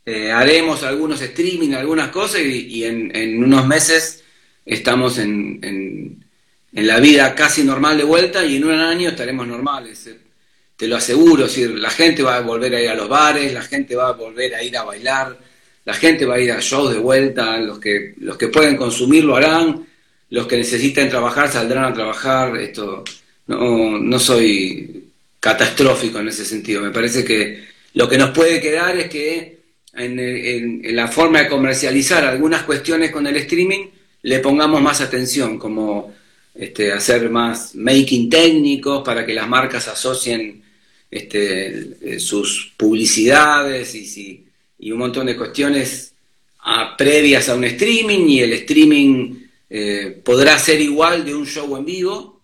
[0.05, 4.25] eh, haremos algunos streaming, algunas cosas y, en, unos meses
[4.67, 6.25] estamos en,
[6.73, 10.11] la vida casi normal de vuelta y en un año estaremos normales.
[10.83, 13.95] Te lo aseguro, la gente va a volver a ir a los bares, la gente
[13.95, 15.39] va a volver a ir a bailar,
[15.85, 19.23] la gente va a ir a shows de vuelta, los que, los que pueden consumir
[19.23, 19.87] lo harán,
[20.31, 22.57] los que necesiten trabajar saldrán a trabajar.
[22.57, 23.05] Esto
[23.47, 25.05] no, no soy
[25.39, 26.83] catastrófico en ese sentido.
[26.83, 27.63] Me parece que
[27.95, 29.59] lo que nos puede quedar es que
[29.95, 33.87] en, la forma de comercializar algunas cuestiones con el streaming,
[34.23, 36.13] le pongamos más atención, como
[36.53, 40.62] este, hacer más making técnicos para que las marcas asocien
[41.13, 44.47] este, sus publicidades y,
[44.79, 46.15] y, un montón de cuestiones
[46.97, 49.35] previas a un streaming y el streaming
[49.69, 52.41] eh, podrá ser igual de un show en vivo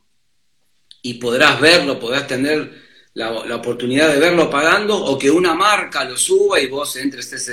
[1.01, 2.71] y podrás verlo, podrás tener
[3.15, 7.51] la, oportunidad de verlo pagando o que una marca lo suba y vos entres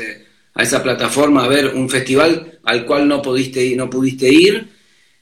[0.53, 4.67] a esa plataforma a ver un festival al cual no pudiste, no pudiste ir.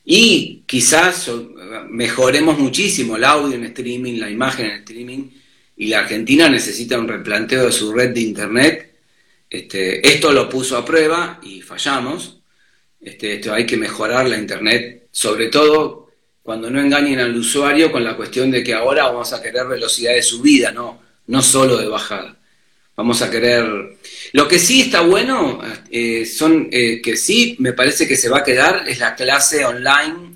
[0.06, 1.30] Y quizás
[1.90, 5.43] mejoremos muchísimo el audio en streaming, la imagen en streaming
[5.76, 8.96] y la Argentina necesita un replanteo de su red de internet.
[9.50, 12.40] Este, esto lo puso a prueba y fallamos.
[13.02, 16.04] Este, esto hay que mejorar la internet, sobre todo
[16.42, 20.14] cuando no engañen al usuario con la cuestión de que ahora vamos a querer velocidad
[20.14, 22.38] de subida, no, no solo de bajada.
[22.96, 23.66] Vamos a querer...
[24.34, 28.40] Lo que sí está bueno, eh, son eh, que sí me parece que se va
[28.40, 30.34] a quedar, es la clase online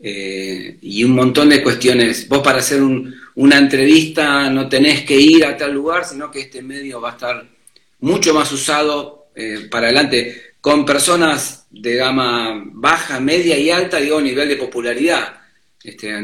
[0.00, 2.28] eh, y un montón de cuestiones.
[2.28, 2.82] Vos para hacer
[3.38, 7.12] una entrevista no tenés que ir a tal lugar, sino que este medio va a
[7.12, 7.46] estar
[8.00, 14.20] mucho más usado eh, para adelante con personas de gama baja, media y alta, digo,
[14.20, 15.40] nivel de popularidad.
[15.84, 16.18] Este,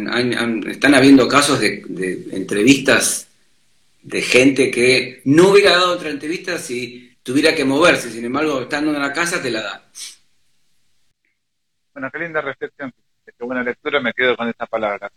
[0.69, 1.85] están habiendo casos de,
[2.33, 3.29] entrevistas
[4.03, 8.93] de gente que no hubiera dado otra entrevista si tuviera que moverse, sin embargo, estando
[8.93, 9.89] en la casa te la da.
[11.93, 12.93] Bueno, qué linda reflexión,
[13.25, 15.13] qué buena lectura, me quedo con esa palabra,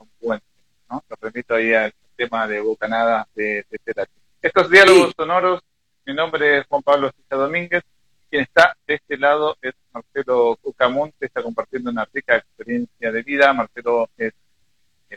[0.89, 1.03] ¿no?
[1.09, 4.07] Lo remito ahí al tema de Bocanada de, de
[4.41, 5.61] Estos diálogos sonoros,
[6.05, 7.83] mi nombre es Juan Pablo Cisa Domínguez,
[8.29, 13.53] quien está de este lado es Marcelo Cucamonte, está compartiendo una rica experiencia de vida.
[13.53, 14.33] Marcelo es,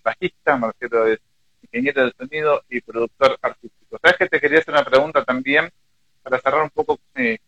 [0.03, 1.19] bajista, Marcelo es
[1.63, 3.99] ingeniero de sonido y productor artístico.
[4.01, 5.71] ¿Sabes que te quería hacer una pregunta también
[6.23, 7.39] para cerrar un poco eh,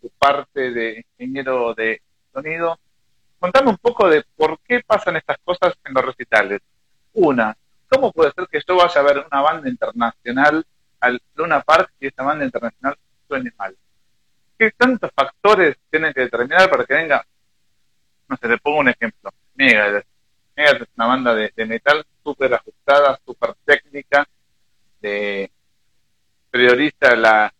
[0.00, 2.78] tu parte de ingeniero de sonido?
[3.38, 6.60] Contame un poco de por qué pasan estas cosas en los recitales.
[7.12, 7.56] Una,
[7.88, 10.64] ¿cómo puede ser que yo vaya a ver una banda internacional
[11.00, 12.96] al Luna Park y esta banda internacional
[13.26, 13.76] suene mal?
[14.58, 17.24] ¿Qué tantos factores tienen que determinar para que venga?
[18.28, 19.30] No sé, le pongo un ejemplo.
[19.54, 20.06] Megadeth.
[20.56, 24.28] Megadeth es una banda de, metal súper ajustada, súper técnica,
[25.00, 25.50] de,
[26.50, 27.52] prioriza la,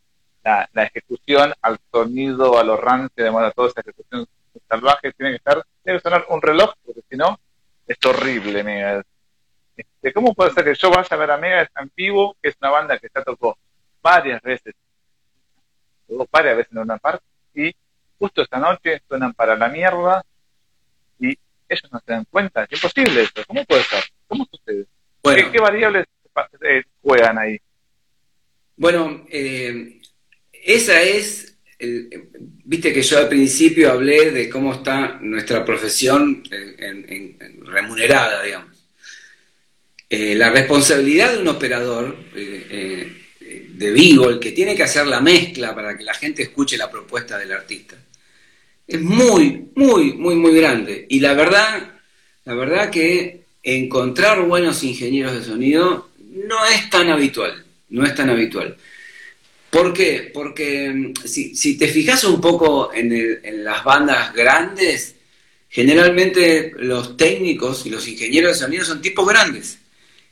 [0.44, 4.26] la, ejecución al sonido, a los rancio, de modo toda esa ejecución
[4.68, 7.40] salvaje, tiene que estar, tiene que sonar un reloj, porque si no,
[7.86, 9.06] es horrible Megadeth.
[9.80, 12.56] Este, ¿Cómo puede ser que yo vaya a ver a Megadeth en vivo, que es
[12.60, 13.56] una banda que ya tocó
[14.02, 14.74] varias veces
[16.08, 17.74] dos varias veces en una parte, y
[18.18, 20.24] justo esta noche suenan para la mierda
[21.18, 21.28] y
[21.68, 22.64] ellos no se dan cuenta.
[22.64, 23.44] Es imposible eso.
[23.46, 24.04] ¿Cómo puede ser?
[24.26, 24.86] ¿Cómo sucede?
[25.22, 26.06] ¿Qué, variables
[26.62, 27.60] eh, juegan ahí?
[28.76, 30.00] Bueno, eh,
[30.52, 38.42] esa es, viste que yo al principio hablé de cómo está nuestra profesión en, remunerada,
[38.42, 38.79] digamos.
[40.10, 42.16] Eh, la responsabilidad de un operador
[43.80, 46.90] de vivo, el que tiene que hacer la mezcla para que la gente escuche la
[46.90, 47.96] propuesta del artista.
[48.86, 51.06] Es muy, muy, muy, muy grande.
[51.08, 51.94] Y la verdad,
[52.44, 58.28] la verdad que encontrar buenos ingenieros de sonido no es tan habitual, no es tan
[58.28, 58.76] habitual.
[59.70, 60.30] ¿Por qué?
[60.34, 65.14] Porque mm, si, te fijas un poco en las bandas grandes,
[65.70, 69.78] generalmente los técnicos y los ingenieros de sonido son tipos grandes,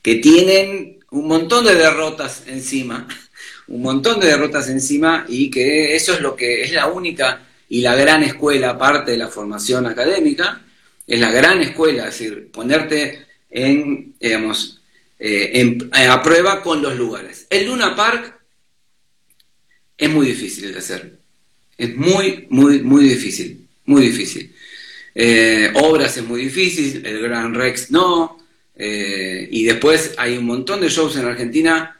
[0.02, 3.08] que tienen un montón de derrotas encima
[3.68, 7.82] un montón de derrotas encima y que eso es lo que es la única y
[7.82, 10.62] la gran escuela, aparte de la formación académica,
[11.06, 14.80] es la gran escuela, es decir, ponerte en, digamos,
[15.18, 17.46] eh, a prueba con los lugares.
[17.50, 18.40] El Luna Park
[19.98, 21.18] es muy difícil de hacer,
[21.76, 24.54] es muy, muy, muy difícil, muy difícil.
[25.14, 28.38] Eh, obras es muy difícil, el Gran Rex no,
[28.78, 31.98] eh, y después hay un montón de shows en Argentina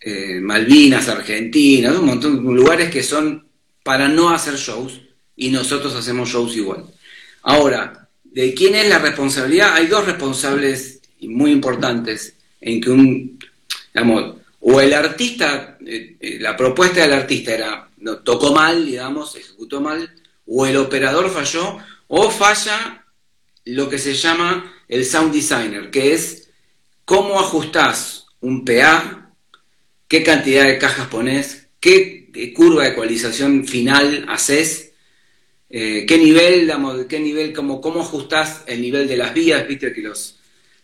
[0.00, 3.46] eh, Malvinas, Argentina, un montón de lugares que son
[3.82, 5.00] para no hacer shows
[5.34, 6.84] y nosotros hacemos shows igual.
[7.42, 9.74] Ahora, ¿de quién es la responsabilidad?
[9.74, 13.38] Hay dos responsables muy importantes en que un,
[13.92, 17.88] digamos, o el artista, eh, la propuesta del artista era,
[18.22, 20.12] tocó mal, digamos, ejecutó mal,
[20.46, 23.04] o el operador falló, o falla
[23.64, 26.50] lo que se llama el sound designer, que es
[27.04, 29.18] cómo ajustás un PA
[30.08, 34.92] qué cantidad de cajas pones, qué curva de ecualización final haces,
[35.68, 36.72] eh, qué nivel,
[37.08, 40.38] qué nivel, como, cómo ajustás el nivel de las vías, viste que los,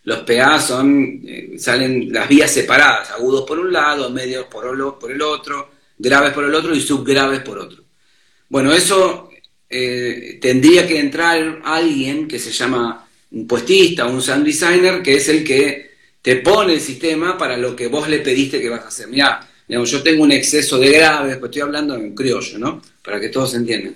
[0.05, 5.11] los PA son, eh, salen las vías separadas, agudos por un lado, medios por, por
[5.11, 7.83] el otro, graves por el otro y subgraves por otro.
[8.51, 9.31] Bueno, eso
[9.70, 13.03] eh, tendría que entrar alguien que se llama
[13.35, 17.74] un puestista, un sound designer, que es el que te pone el sistema para lo
[17.74, 19.09] que vos le pediste que vas a hacer.
[19.09, 22.80] Mira, yo tengo un exceso de graves, pues estoy hablando en criollo, ¿no?
[23.03, 23.95] Para que todos entiendan.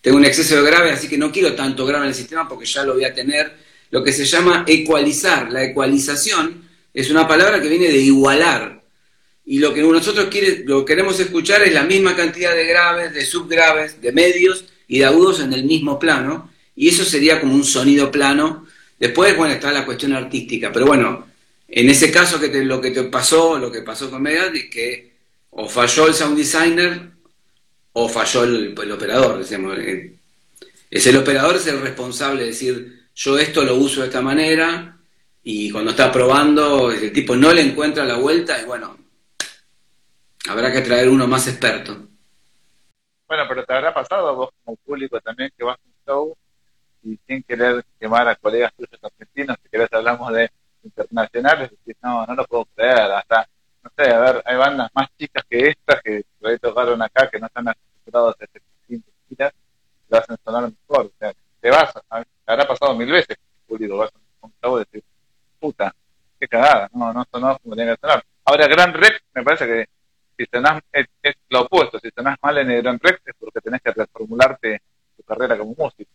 [0.00, 2.64] Tengo un exceso de graves, así que no quiero tanto grave en el sistema porque
[2.64, 3.52] ya lo voy a tener.
[3.90, 5.52] Lo que se llama ecualizar.
[5.52, 8.82] La ecualización es una palabra que viene de igualar.
[9.44, 10.28] Y lo que nosotros
[10.64, 15.04] lo queremos escuchar es la misma cantidad de graves, de subgraves, de medios y de
[15.04, 16.50] agudos en el mismo plano.
[16.74, 18.66] Y eso sería como un sonido plano.
[19.00, 20.70] Después, bueno, está la cuestión artística.
[20.70, 21.26] Pero bueno,
[21.66, 25.10] en ese caso, que lo que te pasó, lo que pasó con Megadeth, es que
[25.50, 27.10] o falló el sound designer
[27.94, 29.42] o falló el, operador.
[29.42, 30.14] Eh,
[30.90, 34.98] es el operador es el responsable de decir, yo esto lo uso de esta manera,
[35.42, 38.96] y cuando está probando, el tipo no le encuentra la vuelta, y bueno,
[40.46, 42.06] habrá que traer uno más experto.
[43.26, 46.36] Bueno, pero te habrá pasado vos como público también que vas a show
[47.02, 50.50] y sin querer quemar a colegas tuyos argentinos, si querés hablamos de
[50.82, 53.48] internacionales, decís, no, no lo puedo creer, hasta,
[53.82, 57.38] no sé, a ver, hay bandas más chicas que estas que por tocaron acá, que
[57.38, 58.60] no están acostumbrados a este
[59.28, 59.52] giras,
[60.08, 61.92] lo hacen sonar mejor, o sea, te vas,
[62.46, 63.36] habrá pasado mil veces,
[63.68, 64.10] Julio, vas
[64.42, 65.04] a un show y decir,
[65.58, 65.94] puta,
[66.38, 68.24] qué cagada, no, no sonó como tenía que sonar.
[68.44, 69.88] Ahora, Gran Rex, me parece que
[70.36, 73.60] si sonás, es, es, lo opuesto, si sonás mal en el Gran Rex es porque
[73.60, 74.82] tenés que reformularte
[75.16, 76.10] tu carrera como músico.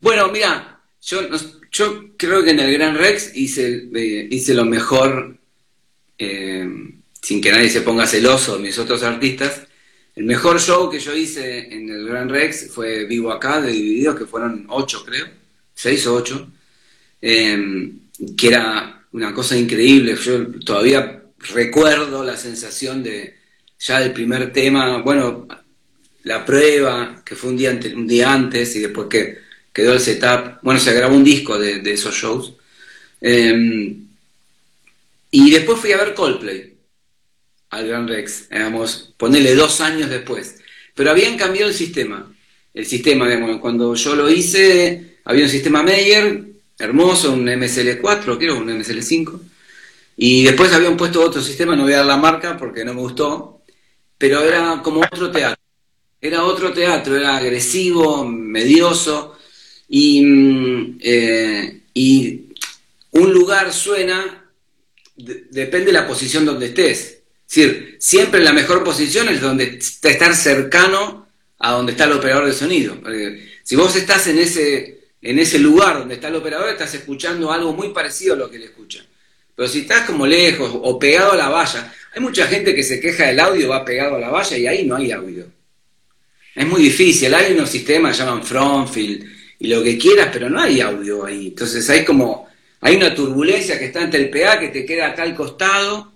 [0.00, 1.22] Bueno, mira, yo,
[1.70, 5.38] yo creo que en el Gran Rex hice, eh, hice lo mejor,
[6.18, 6.68] eh,
[7.22, 9.62] sin que nadie se ponga celoso, mis otros artistas.
[10.14, 14.18] El mejor show que yo hice en el Gran Rex fue Vivo Acá, de Divididos,
[14.18, 15.26] que fueron ocho, creo,
[15.74, 16.48] seis o ocho,
[17.20, 17.92] eh,
[18.36, 20.16] que era una cosa increíble.
[20.16, 21.22] Yo todavía
[21.54, 23.36] recuerdo la sensación de
[23.78, 25.46] ya del primer tema, bueno,
[26.24, 29.45] la prueba, que fue un día, un día antes y después que
[29.76, 30.58] quedó el setup.
[30.62, 32.54] Bueno, se grabó un disco de, esos shows.
[33.20, 34.06] Em,
[35.30, 36.74] y después fui a ver Coldplay
[37.68, 40.56] al Gran Rex, digamos, ponerle dos años después.
[40.94, 42.32] Pero habían cambiado el sistema.
[42.72, 46.46] El sistema, digamos, cuando yo lo hice, había un sistema Meyer,
[46.78, 49.38] hermoso, un MSL4, quiero un MSL5.
[50.16, 53.00] Y después habían puesto otro sistema, no voy a dar la marca porque no me
[53.02, 53.60] gustó,
[54.16, 55.62] pero era como otro teatro.
[56.18, 59.36] Era otro teatro, era agresivo, medioso,
[59.88, 62.46] y, mm, eh, y
[63.12, 64.44] un lugar suena,
[65.16, 67.18] depende de la posición donde estés.
[67.48, 71.26] Es decir, siempre la mejor posición es donde estar cercano
[71.58, 73.00] a donde está el operador de sonido.
[73.62, 77.72] si vos estás en ese, en ese lugar donde está el operador, estás escuchando algo
[77.72, 79.04] muy parecido a lo que él escucha.
[79.54, 83.00] Pero si estás como lejos o pegado a la valla, hay mucha gente que se
[83.00, 85.46] queja del audio, va pegado a la valla y ahí no hay audio.
[86.54, 90.80] Es muy difícil, hay unos sistemas, llaman frontfield y lo que quieras, pero no hay
[90.80, 91.48] audio ahí.
[91.48, 92.48] Entonces hay como,
[92.80, 96.12] hay una turbulencia que está entre el PA que te queda acá al costado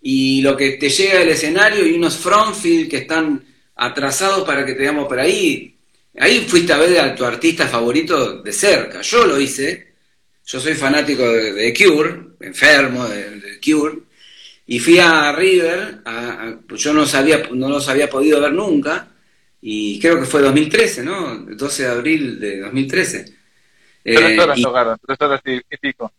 [0.00, 3.44] y lo que te llega del escenario y unos frontfield que están
[3.76, 5.76] atrasados para que te veamos por ahí.
[6.18, 9.00] Ahí fuiste a ver a tu artista favorito de cerca.
[9.00, 9.92] Yo lo hice.
[10.44, 13.98] Yo soy fanático de, Cure, enfermo de, Cure.
[14.66, 16.02] Y fui a River,
[16.76, 19.11] yo no, sabía, no los había podido ver nunca
[19.64, 21.36] y creo que fue 2013, ¿no?
[21.36, 23.24] 12 de abril de 2013.
[24.02, 26.12] Tres eh, horas tocaron, tres horas y, pico.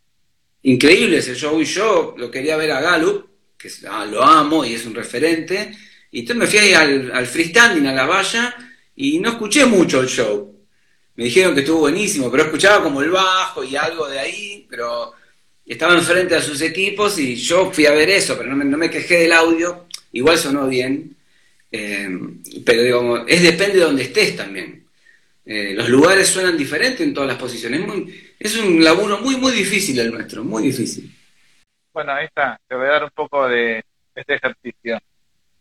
[0.63, 3.27] Increíble ese show y yo lo quería ver a Gallup,
[3.57, 5.73] que ah, lo amo y es un referente,
[6.09, 8.55] y entonces me fui al, al freestanding, a la valla,
[8.95, 10.49] y no escuché mucho el show.
[11.15, 15.11] Me dijeron que estuvo buenísimo, pero escuchaba como el bajo y algo de ahí, pero
[15.65, 18.77] estaba enfrente a sus equipos y yo fui a ver eso, pero no me, no
[18.77, 21.17] me quejé del audio, igual sonó bien.
[21.75, 22.07] Eh,
[22.63, 24.87] pero digamos, es depende de donde estés también.
[25.43, 27.81] Eh, los lugares suenan diferentes en todas las posiciones.
[28.39, 31.11] Es, un laburo muy, muy difícil el nuestro, muy difícil.
[31.91, 32.59] Bueno, ahí está.
[32.67, 34.99] Te voy a dar un poco de este ejercicio.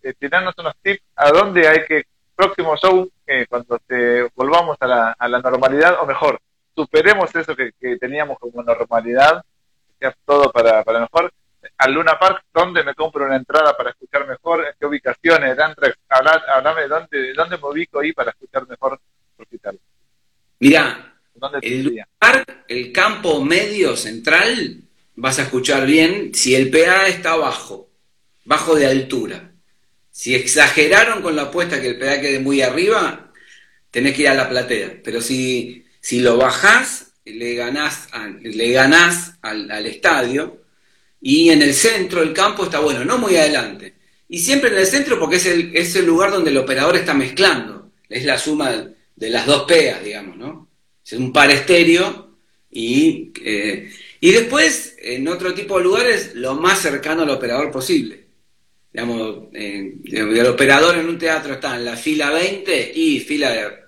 [0.02, 2.04] Eh, tirarnos unos tips a dónde hay que,
[2.36, 3.10] próximo show,
[3.48, 6.38] cuando te volvamos a la, normalidad, o mejor,
[6.76, 9.42] superemos eso que, teníamos como normalidad,
[9.98, 11.32] que sea todo para, para mejor,
[11.78, 14.66] al Luna Park, ¿dónde me compro una entrada para escuchar mejor?
[14.66, 15.56] ¿En qué ubicaciones?
[16.08, 19.00] Hablame, dónde, dónde me ubico ahí para escuchar mejor.
[20.58, 21.14] Mira,
[21.60, 24.82] el Park, el campo medio central,
[25.16, 27.90] vas a escuchar bien si el PA está bajo,
[28.44, 29.50] bajo de altura.
[30.10, 33.32] Si exageraron con la apuesta que el PA quede muy arriba,
[33.90, 35.00] tenés que ir a la platea.
[35.02, 38.08] Pero si, si lo bajás, le ganás,
[38.40, 40.61] le ganás al, al estadio,
[41.22, 43.94] y en el centro el campo está bueno, no muy adelante.
[44.28, 47.14] Y siempre en el centro porque es el, es el lugar donde el operador está
[47.14, 47.92] mezclando.
[48.08, 50.68] Es la suma de las dos pegas, digamos, ¿no?
[51.04, 52.36] Es un par estéreo
[52.70, 58.24] y, eh, y después en otro tipo de lugares lo más cercano al operador posible.
[58.92, 63.80] Digamos, el operador en un teatro está en la fila 20 y fila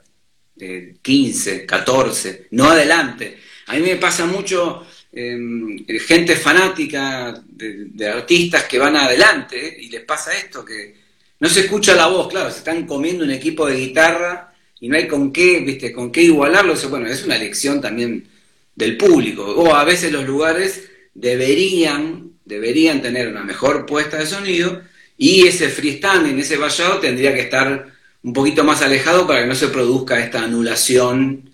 [0.54, 3.38] de 15, 14, no adelante.
[3.66, 10.00] A mí me pasa mucho Em, gente fanática de, artistas que van adelante y les
[10.00, 10.96] pasa esto, que
[11.38, 14.96] no se escucha la voz, claro, se están comiendo un equipo de guitarra y no
[14.96, 18.26] hay con qué, viste, con qué igualarlo, bueno, es una elección también
[18.74, 24.82] del público, o a veces los lugares deberían, deberían tener una mejor puesta de sonido
[25.16, 27.86] y ese freestanding, ese vallado tendría que estar
[28.24, 31.50] un poquito más alejado para que no se produzca esta anulación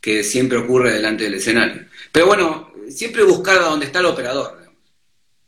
[0.00, 1.86] que siempre ocurre delante del escenario.
[2.12, 4.58] Pero bueno, siempre buscar a donde está el operador,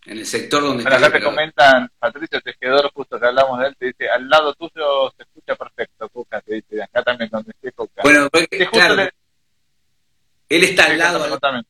[0.04, 3.66] en el sector donde está el acá te comentan, Patricio Tejedor, justo que hablamos de
[3.68, 7.50] él, te dice, al lado tuyo se escucha perfecto, Cuca, te dice, acá también donde
[7.50, 8.02] esté Cuca.
[8.02, 8.28] Bueno,
[8.70, 9.10] claro,
[10.48, 11.24] Él está al lado.
[11.24, 11.66] Al...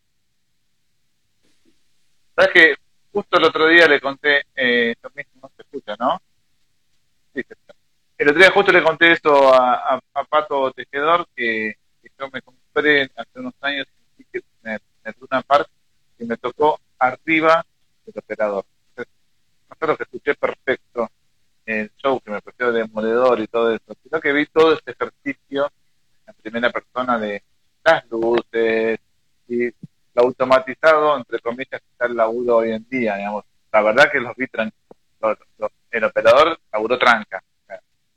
[2.35, 2.75] ¿Sabes que
[3.13, 6.19] Justo el otro día le conté, eh, no se escucha, ¿no?
[7.35, 7.75] Sí, se escucha.
[8.17, 10.01] El otro día justo le conté esto a,
[10.31, 11.75] Pato Tejedor, que,
[12.19, 13.87] yo me compré hace unos años
[15.05, 15.69] en Luna Park
[16.19, 17.65] y me tocó arriba
[18.07, 18.65] del operador.
[18.97, 21.11] No solo que escuché perfecto
[21.65, 25.71] el show que me pareció demoledor y todo eso, sino que vi todo este ejercicio
[26.27, 27.43] en primera persona de
[27.85, 28.99] las luces
[29.49, 29.67] y
[30.15, 33.45] lo automatizado, entre comillas, está el laburo hoy en día, digamos.
[33.73, 34.77] La verdad que los vi tranquilos.
[35.91, 37.43] el operador laburó tranca.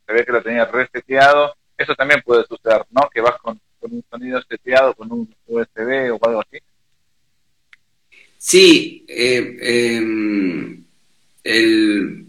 [0.05, 1.55] Se ve que lo tenía reseteado.
[1.77, 3.09] Eso también puede suceder, ¿no?
[3.09, 6.59] Que vas con, un sonido seteado, con un USB o algo así.
[8.47, 9.57] Sí, eh,
[9.97, 10.83] em,
[11.43, 12.27] el,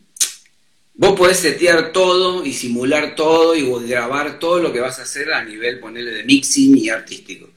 [0.95, 5.31] vos podés setear todo y simular todo y grabar todo lo que vas a hacer
[5.31, 7.51] a nivel, ponerle de mixing y artístico.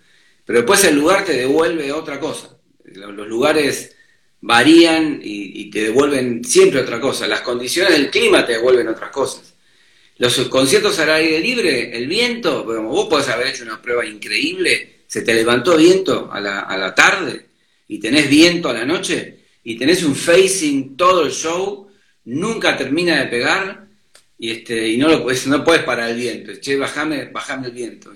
[0.43, 2.49] Pero después el lugar te devuelve otra cosa.
[2.83, 3.95] Los lugares
[4.41, 7.27] varían y, te devuelven siempre otra cosa.
[7.27, 9.53] Las condiciones del clima te devuelven otras cosas.
[10.17, 15.21] Los conciertos al aire libre, el viento, vos podés haber hecho una prueba increíble, se
[15.21, 17.48] te levantó viento a la, a la tarde
[17.89, 21.91] y tenés viento a la noche y tenés un facing todo el show,
[22.25, 23.87] nunca termina de pegar
[24.37, 26.53] y, este, y no, lo puedes, no puedes parar el viento.
[26.61, 28.13] Che, bajame, bajame el viento.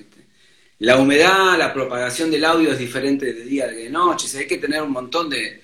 [0.80, 4.82] La humedad, la propagación del audio es diferente de día de noche, hay que tener
[4.82, 5.61] un montón de,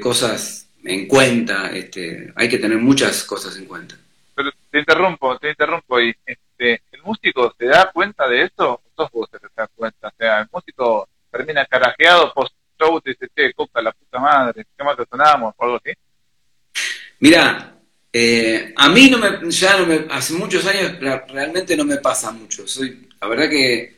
[0.00, 3.96] cosas en cuenta, este, hay que tener muchas cosas en cuenta.
[4.34, 8.80] Pero te interrumpo, te interrumpo, y este, ¿el músico se da cuenta de eso?
[8.94, 10.08] ¿O vos que te das cuenta?
[10.08, 14.66] O sea, el músico termina carajeado post show te dice, che, coca la puta madre,
[14.76, 15.54] ¿qué más sonamos?
[15.56, 15.92] o algo así.
[17.20, 17.78] Mira,
[18.12, 22.30] eh, a mí no me, ya no me, hace muchos años realmente no me pasa
[22.30, 22.66] mucho.
[22.66, 23.96] Soy, la verdad que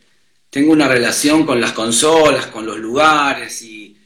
[0.49, 3.97] tengo una relación con las consolas, con los lugares y,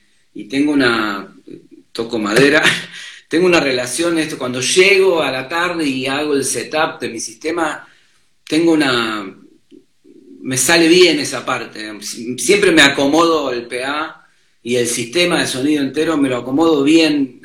[0.51, 1.33] tengo una,
[1.93, 2.62] toco madera,
[3.29, 7.20] tengo una relación, esto, cuando llego a la tarde y hago el setup de mi
[7.20, 7.87] sistema,
[8.47, 9.33] tengo una,
[10.43, 11.99] me sale bien esa parte,
[12.37, 14.24] siempre me acomodo el PA
[14.65, 17.41] y el sistema de sonido entero me lo acomodo bien,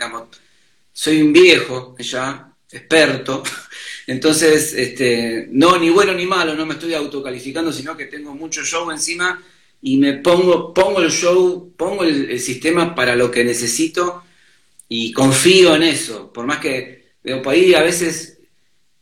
[0.93, 3.43] soy un viejo ya, experto,
[4.07, 8.63] entonces, este, no, ni bueno ni malo, no me estoy autocalificando, sino que tengo mucho
[8.63, 9.43] show encima
[9.81, 14.23] y me pongo, pongo el show, pongo el, sistema para lo que necesito
[14.87, 16.31] y confío en eso.
[16.31, 18.39] Por más que, veo por ahí a veces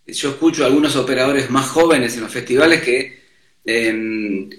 [0.08, 3.20] yo escucho a algunos operadores más jóvenes en los festivales que,
[3.66, 4.50] em,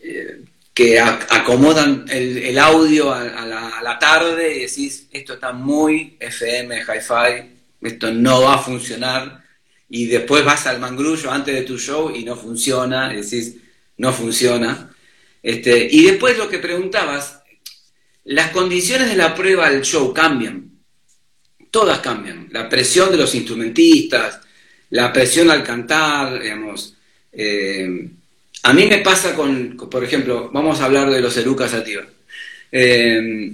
[0.00, 0.40] eh,
[0.80, 3.44] que acomodan el, audio a,
[3.82, 7.50] la, tarde y decís, esto está muy FM, hi-fi,
[7.82, 9.44] esto no va a funcionar
[9.90, 13.56] y después vas al mangrullo antes de tu show y no funciona, decís,
[13.98, 14.90] no funciona.
[15.42, 17.42] Este, y después lo que preguntabas,
[18.24, 20.78] las condiciones de la prueba del show cambian,
[21.70, 24.40] todas cambian, la presión de los instrumentistas,
[24.88, 26.96] la presión al cantar, digamos.
[27.32, 28.12] Eh,
[28.62, 32.02] a mí me pasa con, por ejemplo, vamos a hablar de los Erucas Sativa.
[32.70, 33.52] Eh,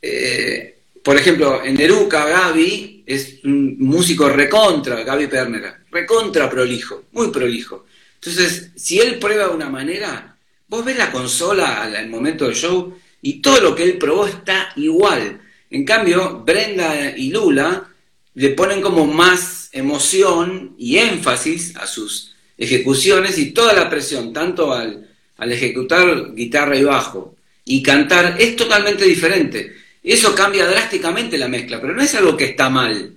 [0.00, 7.28] eh, por ejemplo, en Eruca, Gaby es un músico recontra, Gaby Pernera, recontra prolijo, muy
[7.28, 7.86] prolijo.
[8.14, 10.36] Entonces, si él prueba de una manera,
[10.66, 14.72] vos ves la consola al momento del show y todo lo que él probó está
[14.76, 15.40] igual.
[15.70, 17.88] En cambio, Brenda y Lula
[18.34, 22.27] le ponen como más emoción y énfasis a sus
[22.58, 28.56] ejecuciones y toda la presión, tanto al, al ejecutar guitarra y bajo y cantar, es
[28.56, 29.74] totalmente diferente.
[30.02, 33.12] Eso cambia drásticamente la mezcla, pero no es algo que está mal.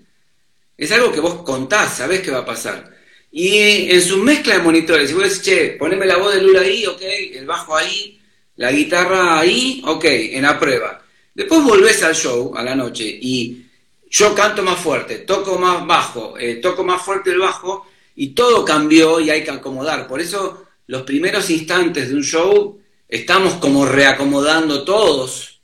[0.78, 2.92] Es algo que vos contás, sabés qué va a pasar.
[3.32, 6.62] Y en su mezcla de monitores, si vos decís, che, poneme la voz de Lula
[6.62, 7.02] ahí, ok,
[7.34, 8.20] el bajo ahí,
[8.58, 11.02] la guitarra ahí, ok, en la prueba.
[11.34, 13.66] Después volvés al show, a la noche, y
[14.10, 18.66] yo canto más fuerte, toco más bajo, eh, toco más fuerte el bajo, y todo
[18.66, 20.08] cambió y hay que acomodar.
[20.08, 25.62] Por eso los primeros instantes de un show estamos como reacomodando todos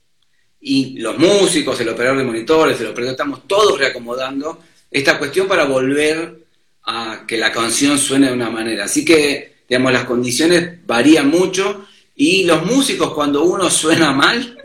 [0.59, 5.65] y los músicos, el operador de monitores, el operador, estamos todos reacomodando esta cuestión para
[5.65, 6.45] volver
[6.83, 8.85] a que la canción suene de una manera.
[8.85, 11.85] Así que, digamos, las condiciones varían mucho
[12.15, 14.57] y los músicos cuando uno suena mal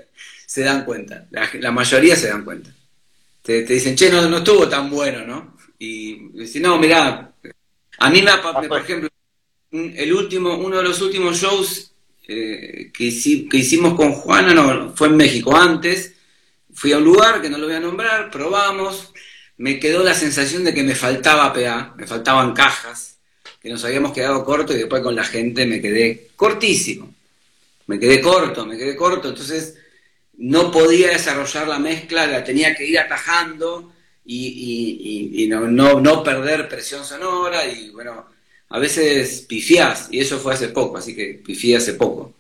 [0.46, 2.70] se dan cuenta, la, mayoría se dan cuenta.
[3.42, 5.56] Te, dicen, che, no, no estuvo tan bueno, ¿no?
[5.78, 7.31] Y dicen, no, mirá,
[7.98, 8.32] a mí me,
[8.68, 9.08] por ejemplo,
[9.70, 11.92] el último, uno de los últimos shows
[12.28, 15.56] eh, que, hicimos con Juana, no, fue en México.
[15.56, 16.14] Antes,
[16.72, 19.12] fui a un lugar que no lo voy a nombrar, probamos,
[19.58, 23.18] me quedó la sensación de que me faltaba PA, me faltaban cajas,
[23.60, 27.14] que nos habíamos quedado cortos y después con la gente me quedé cortísimo.
[27.86, 29.76] me quedé corto, me quedé corto, entonces
[30.38, 33.91] no podía desarrollar la mezcla, la tenía que ir atajando
[34.24, 38.26] y, no, no, perder presión sonora y bueno,
[38.68, 42.34] a veces pifiás y eso fue hace poco, así que pifié hace poco.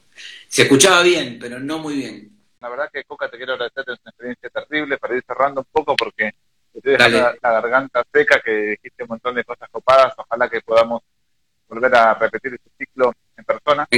[0.48, 2.30] Se escuchaba bien, pero no muy bien.
[2.60, 5.66] La verdad que Coca te quiero agradecer, es una experiencia terrible para ir cerrando un
[5.72, 6.32] poco porque
[6.80, 11.02] te deja la, garganta seca, que dijiste un montón de cosas copadas, ojalá que podamos
[11.68, 13.88] volver a repetir este ciclo en persona.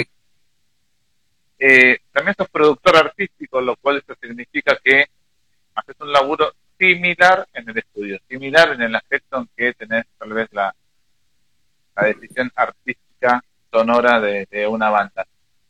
[1.59, 5.07] Eh, también sos productor artístico, lo cual eso significa que
[5.75, 6.53] haces un laburo
[6.85, 10.75] similar en el estudio, similar en el aspecto en que tenés tal vez la,
[11.97, 15.27] la decisión artística sonora de, una banda.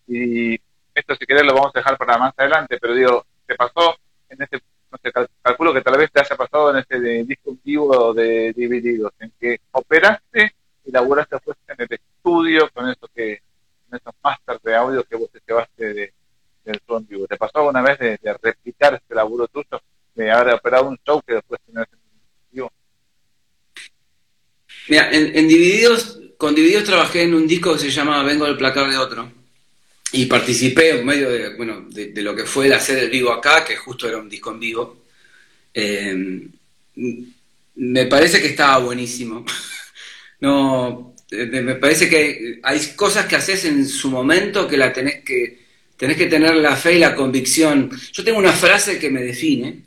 [0.07, 0.55] Y
[0.95, 3.97] esto si querés lo vamos a dejar para más adelante, pero digo, te pasó
[4.29, 4.61] en este,
[4.91, 5.13] no sé,
[5.43, 9.33] calculo que tal vez te haya pasado en este de disco vivo de divididos, en
[9.39, 10.55] que operaste
[10.85, 13.41] y laburaste pues en el estudio con eso que
[13.91, 16.13] esos masters de audio que vos te llevaste de,
[16.65, 17.27] del son vivo.
[17.27, 19.64] ¿Te pasó alguna vez de, replicar este laburo tuyo, de
[20.43, 21.85] operado un show que después en?
[24.89, 28.91] Mira, en, Divididos, con Divididos trabajé en un disco que se llama Vengo del placar
[28.91, 29.33] de otro.
[30.13, 33.77] Y participé en medio de, bueno, de, lo que fue la sede vivo acá, que
[33.77, 35.05] justo era un disco en vivo.
[35.73, 36.49] Eh,
[37.77, 39.45] me parece que estaba buenísimo.
[40.41, 45.65] no, me parece que hay cosas que haces en su momento que la tenés que,
[45.97, 47.91] tenés que tener la fe y la convicción.
[48.13, 49.83] Yo tengo una frase que me define,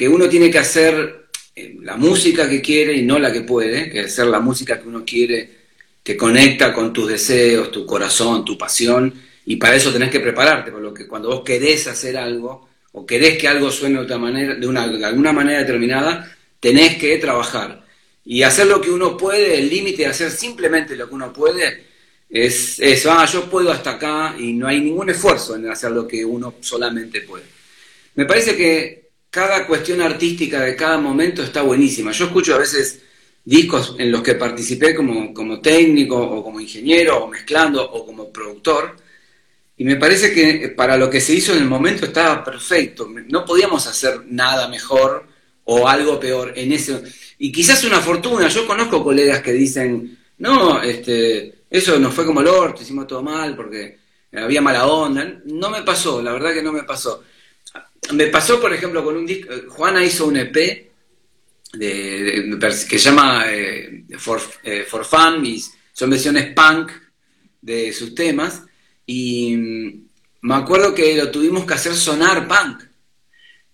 [0.00, 3.90] que uno tiene que hacer eh, la música que quiere y no la que puede,
[3.90, 5.50] que hacer la música que uno quiere,
[6.02, 9.12] que conecta con tus deseos, tu corazón, tu pasión,
[9.44, 13.04] y para eso tenés que prepararte, por lo que cuando vos querés hacer algo, o
[13.04, 17.84] querés que algo suene de otra manera, de, una, alguna manera determinada, tenés que trabajar
[18.24, 21.84] y hacer lo que uno puede, el límite de hacer simplemente lo que uno puede,
[22.30, 26.08] es, eso ah, yo puedo hasta acá y no hay ningún esfuerzo en hacer lo
[26.08, 27.44] que uno solamente puede.
[28.14, 32.12] Me parece que cada cuestión artística de cada momento está buenísima.
[32.12, 33.00] Yo escucho a veces
[33.44, 38.30] discos en los que participé como, como técnico o como ingeniero o mezclando o como
[38.30, 38.96] productor.
[39.76, 43.08] Y me parece que para lo que se hizo en el momento estaba perfecto.
[43.28, 45.26] No podíamos hacer nada mejor
[45.64, 47.02] o algo peor en ese
[47.38, 48.48] y quizás una fortuna.
[48.48, 53.22] Yo conozco colegas que dicen, no, este, eso nos fue como el orto, hicimos todo
[53.22, 53.98] mal porque
[54.32, 55.40] había mala onda.
[55.46, 57.22] No me pasó, la verdad que no me pasó.
[58.12, 60.54] Me pasó, por ejemplo, con un disco, Juana hizo un EP
[61.72, 62.58] de,
[62.88, 65.44] que se llama eh, For, eh, For Fun,
[65.92, 66.90] son versiones punk
[67.60, 68.62] de sus temas,
[69.06, 70.08] y mm,
[70.42, 72.82] me acuerdo que lo tuvimos que hacer sonar punk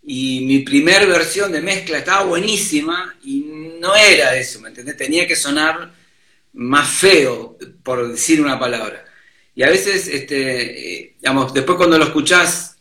[0.09, 3.45] y mi primer versión de mezcla estaba buenísima y
[3.81, 4.97] no era eso, ¿me entendés?
[4.97, 5.93] Tenía que sonar
[6.53, 9.05] más feo, por decir una palabra.
[9.55, 12.76] Y a veces, este, eh, digamos, después cuando lo escuchás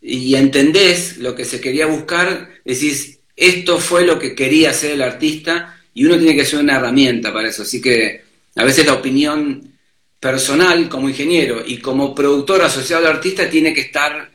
[0.00, 5.02] y entendés lo que se quería buscar, decís, esto fue lo que quería hacer el
[5.02, 7.62] artista y uno tiene que ser una herramienta para eso.
[7.62, 8.22] Así que
[8.56, 9.78] a veces la opinión
[10.20, 14.30] personal como ingeniero y como productor asociado al artista tiene que estar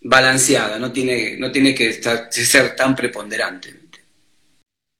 [0.00, 3.74] balanceada, no tiene, no tiene que estar, ser tan preponderante.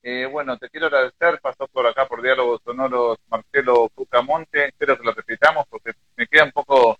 [0.03, 5.05] Eh, bueno, te quiero agradecer, pasó por acá por Diálogos Sonoros Marcelo Cucamonte, espero que
[5.05, 6.99] lo repitamos porque me queda un poco,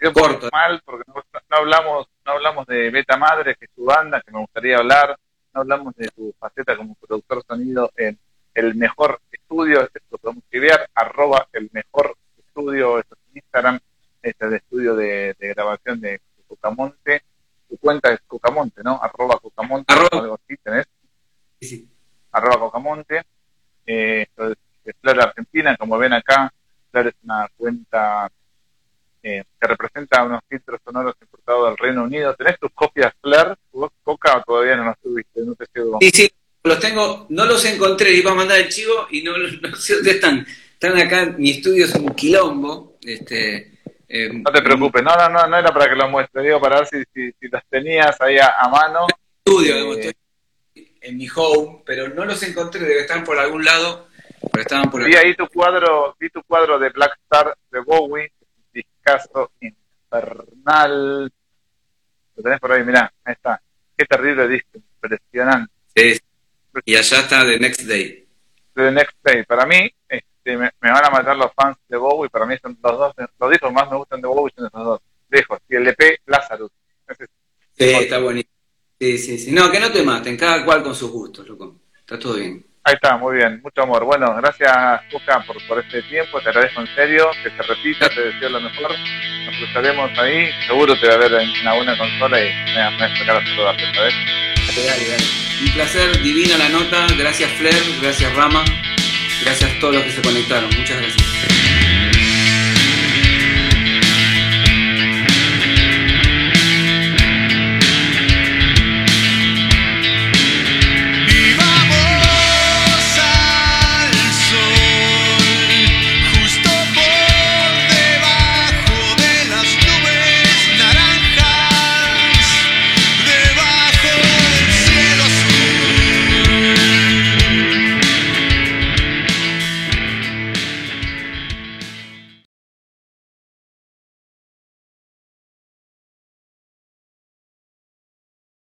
[0.00, 1.22] me un mal porque no,
[1.56, 5.18] hablamos, no hablamos de Beta Madre, que es tu banda, que me gustaría hablar,
[5.54, 8.18] no hablamos de tu faceta como productor sonido en
[8.54, 13.78] el mejor estudio, esto lo podemos escribir, arroba el mejor estudio, esto es Instagram,
[14.22, 17.22] este es el estudio de grabación de Cocamonte,
[17.68, 19.00] tu cuenta es Cocamonte, ¿no?
[19.02, 19.40] Arroba
[20.12, 20.86] algo así tenés.
[21.60, 21.88] Sí, sí.
[22.32, 23.22] Arroba Cocamonte.
[23.86, 26.52] Eh, esto es Flor Argentina, como ven acá,
[26.90, 28.30] Flor es una cuenta
[29.26, 32.32] eh, que representa unos filtros sonoros importados del Reino Unido.
[32.36, 33.58] ¿Tenés tus copias Flor?
[33.72, 35.40] ¿Vos, Coca, o todavía no las tuviste?
[35.40, 35.98] No te llevo.
[36.00, 36.30] Sí, sí,
[36.62, 40.12] los tengo, no los encontré, iba a mandar el chivo y no, no sé dónde
[40.12, 40.46] están.
[40.74, 45.46] Están acá, mi estudio es un quilombo, este, eh, no te preocupes, no, no, no,
[45.48, 48.68] no era para que lo muestre, digo para ver si, si, las tenías ahí a,
[48.68, 49.06] mano.
[49.44, 50.14] Estudio, eh,
[51.00, 54.06] en mi home, pero no los encontré, debe estar por algún lado,
[54.52, 58.30] pero estaban por Vi ahí tu cuadro, vi tu cuadro de Black Star de Bowie,
[59.06, 61.32] discazo infernal.
[62.36, 63.60] Lo tenés por ahí, mirá, ahí está.
[63.96, 65.72] Qué terrible disco, impresionante.
[65.94, 66.18] Sí,
[66.84, 68.26] y allá está The Next Day.
[68.74, 69.90] The Next Day, para mí,
[70.44, 73.72] me, van a matar los fans de Bowie, para mí son los dos, los discos
[73.72, 75.00] más me gustan de Bowie son esos dos.
[75.28, 76.70] Dejo, y el EP Lazarus.
[77.72, 78.50] sí, está bonito.
[79.00, 79.52] Sí, sí, sí.
[79.52, 81.80] No, que no te maten, cada cual con sus gustos, loco.
[81.98, 82.64] Está todo bien.
[82.86, 84.04] Ahí está, muy bien, mucho amor.
[84.04, 84.72] Bueno, gracias,
[85.10, 88.60] Cuca, por, por este tiempo, te agradezco en serio, que se repita, te deseo lo
[88.60, 88.92] mejor.
[89.44, 93.16] Nos cruzaremos ahí, seguro te va a ver en alguna consola y me vas a
[93.16, 94.14] sacar a saludarte, ¿sabes?
[94.76, 95.24] Dale, dale.
[95.64, 98.64] Un placer, divina la nota, gracias Flair, gracias Rama,
[99.42, 102.15] gracias a todos los que se conectaron, muchas gracias.